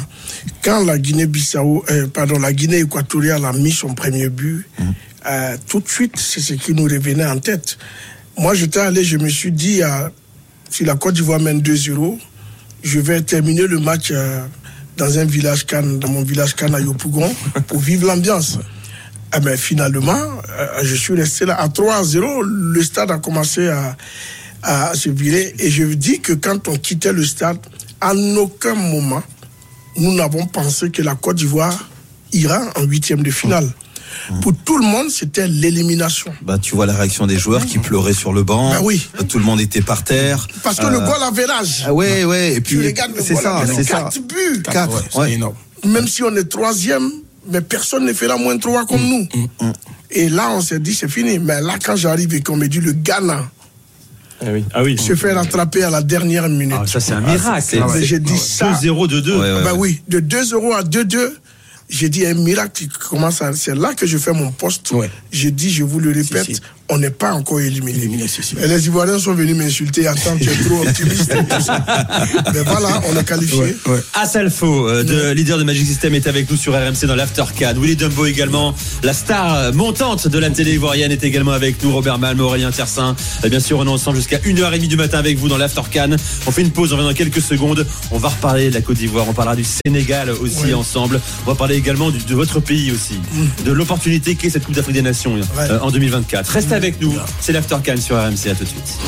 quand 0.63 0.85
la 0.85 0.97
Guinée-Bissau, 0.97 1.83
euh, 1.91 2.07
pardon, 2.07 2.39
la 2.39 2.53
Guinée 2.53 2.79
équatoriale 2.79 3.43
a 3.43 3.51
mis 3.51 3.71
son 3.73 3.93
premier 3.93 4.29
but, 4.29 4.65
euh, 5.25 5.57
tout 5.67 5.81
de 5.81 5.89
suite, 5.89 6.13
c'est 6.17 6.39
ce 6.39 6.53
qui 6.53 6.73
nous 6.73 6.85
revenait 6.85 7.25
en 7.25 7.37
tête. 7.39 7.77
Moi, 8.37 8.53
j'étais 8.53 8.79
allé, 8.79 9.03
je 9.03 9.17
me 9.17 9.27
suis 9.27 9.51
dit, 9.51 9.81
si 10.69 10.85
la 10.85 10.95
Côte 10.95 11.15
d'Ivoire 11.15 11.41
mène 11.41 11.59
2-0, 11.61 12.17
je 12.81 12.99
vais 13.01 13.21
terminer 13.21 13.67
le 13.67 13.79
match 13.79 14.13
dans 14.95 15.19
un 15.19 15.25
village 15.25 15.65
Cannes, 15.65 15.99
dans 15.99 16.09
mon 16.09 16.23
village 16.23 16.55
Cannes 16.55 16.75
à 16.75 16.79
Yopougon, 16.79 17.33
pour 17.67 17.79
vivre 17.79 18.07
l'ambiance. 18.07 18.57
Eh 19.35 19.41
ben, 19.41 19.57
finalement, 19.57 20.21
je 20.81 20.95
suis 20.95 21.13
resté 21.13 21.45
là 21.45 21.59
à 21.59 21.67
3-0. 21.67 22.41
Le 22.41 22.81
stade 22.83 23.11
a 23.11 23.17
commencé 23.17 23.67
à, 23.67 23.97
à 24.65 24.93
se 24.95 25.09
virer. 25.09 25.53
Et 25.59 25.69
je 25.69 25.83
dis 25.83 26.19
que 26.19 26.33
quand 26.33 26.67
on 26.67 26.75
quittait 26.75 27.13
le 27.13 27.23
stade, 27.23 27.59
à 28.01 28.13
aucun 28.13 28.75
moment, 28.75 29.23
nous 29.97 30.13
n'avons 30.13 30.45
pensé 30.47 30.89
que 30.89 31.01
la 31.01 31.15
Côte 31.15 31.37
d'Ivoire 31.37 31.87
ira 32.33 32.61
en 32.75 32.83
huitième 32.83 33.23
de 33.23 33.31
finale. 33.31 33.69
Pour 34.41 34.53
tout 34.65 34.77
le 34.77 34.85
monde, 34.85 35.09
c'était 35.09 35.47
l'élimination. 35.47 36.33
Bah, 36.41 36.57
tu 36.57 36.73
vois 36.75 36.85
la 36.85 36.93
réaction 36.93 37.27
des 37.27 37.37
joueurs 37.37 37.65
qui 37.65 37.77
pleuraient 37.79 38.13
sur 38.13 38.33
le 38.33 38.43
banc. 38.43 38.71
Bah 38.71 38.79
oui. 38.81 39.07
Tout 39.29 39.37
le 39.39 39.45
monde 39.45 39.61
était 39.61 39.81
par 39.81 40.03
terre. 40.03 40.47
Parce 40.63 40.77
que 40.77 40.85
Euh, 40.85 40.89
le 40.89 40.99
goal 40.99 41.21
avait 41.21 41.45
l'âge. 41.45 41.83
Ah 41.85 41.93
ouais, 41.93 42.23
ouais. 42.25 42.53
Et 42.55 42.61
puis, 42.61 42.79
c'est 43.21 43.35
ça, 43.35 43.63
c'est 43.67 43.83
ça. 43.83 44.09
4 44.11 44.19
buts. 44.27 44.63
Quatre, 44.63 45.17
Ouais, 45.19 45.33
énorme. 45.33 45.55
Même 45.85 46.07
si 46.07 46.23
on 46.23 46.35
est 46.35 46.45
troisième, 46.45 47.11
mais 47.51 47.61
personne 47.61 48.05
ne 48.05 48.13
fera 48.13 48.37
moins 48.37 48.57
trois 48.57 48.85
comme 48.85 49.05
nous. 49.05 49.27
Et 50.09 50.29
là, 50.29 50.49
on 50.51 50.61
s'est 50.61 50.79
dit, 50.79 50.95
c'est 50.95 51.09
fini. 51.09 51.37
Mais 51.37 51.61
là, 51.61 51.75
quand 51.83 51.95
j'arrive 51.95 52.33
et 52.33 52.41
qu'on 52.41 52.55
me 52.57 52.67
dit 52.67 52.79
le 52.79 52.93
Ghana 52.93 53.51
Ah 54.41 54.47
oui. 54.51 54.65
Ah 54.73 54.83
oui. 54.83 54.97
se 54.97 55.15
fait 55.15 55.33
rattraper 55.33 55.83
à 55.83 55.89
la 55.89 56.01
dernière 56.01 56.49
minute. 56.49 56.77
Ah, 56.79 56.87
ça, 56.87 56.99
c'est 56.99 57.13
un 57.13 57.21
miracle. 57.21 57.63
j'ai 58.01 58.19
dit 58.19 58.37
ça. 58.37 58.71
2-0, 58.71 59.07
2-2. 59.07 59.31
Ouais, 59.31 59.39
ouais. 59.39 59.63
Ben 59.63 59.73
oui, 59.75 60.01
de 60.07 60.19
2-0 60.19 60.73
à 60.73 60.83
2-2, 60.83 61.33
j'ai 61.89 62.09
dit 62.09 62.25
un 62.25 62.33
miracle 62.33 62.71
qui 62.73 62.87
commence 62.87 63.41
à. 63.41 63.53
C'est 63.53 63.75
là 63.75 63.93
que 63.93 64.05
je 64.05 64.17
fais 64.17 64.33
mon 64.33 64.51
poste. 64.51 64.91
Ouais. 64.91 65.09
J'ai 65.31 65.51
dit, 65.51 65.69
je 65.71 65.83
vous 65.83 65.99
le 65.99 66.11
répète, 66.11 66.45
Si, 66.45 66.55
si. 66.55 66.61
On 66.89 66.97
n'est 66.99 67.09
pas 67.09 67.33
encore 67.33 67.59
éliminé. 67.59 67.97
Éliminé. 67.97 68.25
Et 68.63 68.67
les 68.67 68.85
Ivoiriens 68.87 69.17
sont 69.19 69.33
venus 69.33 69.55
m'insulter. 69.55 70.07
Attends, 70.07 70.37
tu 70.39 70.49
es 70.49 70.55
trop 70.65 70.81
optimiste. 70.81 71.31
et 71.33 71.43
tout 71.45 71.61
ça. 71.61 71.83
Mais 72.53 72.61
voilà, 72.61 73.01
on 73.09 73.17
est 73.19 73.23
qualifié. 73.23 73.59
Ouais, 73.59 73.75
ouais. 73.87 73.99
Asalfo, 74.13 74.87
euh, 74.87 75.03
de, 75.03 75.31
leader 75.31 75.57
de 75.57 75.63
Magic 75.63 75.85
System, 75.85 76.13
est 76.13 76.27
avec 76.27 76.49
nous 76.49 76.57
sur 76.57 76.73
RMC 76.73 77.05
dans 77.07 77.15
l'After 77.15 77.43
Can. 77.57 77.73
Willy 77.79 77.95
Dumbo 77.95 78.25
également, 78.25 78.75
la 79.03 79.13
star 79.13 79.55
euh, 79.55 79.71
montante 79.71 80.27
de 80.27 80.37
la 80.39 80.49
télé 80.49 80.73
ivoirienne 80.73 81.11
est 81.11 81.23
également 81.23 81.51
avec 81.51 81.81
nous. 81.83 81.91
Robert 81.91 82.19
Malm, 82.19 82.39
Aurélien 82.39 82.71
Tiersin. 82.71 83.15
Et 83.43 83.49
bien 83.49 83.59
sûr, 83.59 83.79
on 83.79 83.85
est 83.85 83.89
ensemble 83.89 84.17
jusqu'à 84.17 84.37
1h30 84.37 84.87
du 84.87 84.95
matin 84.97 85.17
avec 85.19 85.37
vous 85.37 85.47
dans 85.47 85.57
l'After 85.57 85.81
Can. 85.91 86.11
On 86.45 86.51
fait 86.51 86.61
une 86.61 86.71
pause, 86.71 86.93
on 86.93 86.97
revient 86.97 87.07
dans 87.09 87.13
quelques 87.15 87.41
secondes. 87.41 87.85
On 88.11 88.17
va 88.19 88.29
reparler 88.29 88.69
de 88.69 88.73
la 88.75 88.81
Côte 88.81 88.97
d'Ivoire, 88.97 89.25
on 89.27 89.33
parlera 89.33 89.55
du 89.55 89.65
Sénégal 89.65 90.29
aussi 90.29 90.73
ensemble. 90.73 91.19
On 91.45 91.49
va 91.49 91.55
parler 91.55 91.75
également 91.75 92.11
du- 92.11 92.23
de 92.23 92.35
votre 92.35 92.59
pays 92.59 92.91
aussi, 92.91 93.15
de 93.65 93.71
l'opportunité 93.71 94.35
qu'est 94.35 94.49
cette 94.49 94.65
Coupe 94.65 94.75
d'Afrique 94.75 94.95
des 94.95 95.01
Nations 95.01 95.35
euh, 95.59 95.79
en 95.79 95.89
2024. 95.91 96.49
Restez 96.51 96.74
avec 96.75 96.99
nous, 97.01 97.13
c'est 97.39 97.53
l'After 97.53 97.77
sur 98.01 98.17
RMC, 98.17 98.49
à 98.51 98.55
tout 98.55 98.63
de 98.63 98.69
suite. 98.69 98.99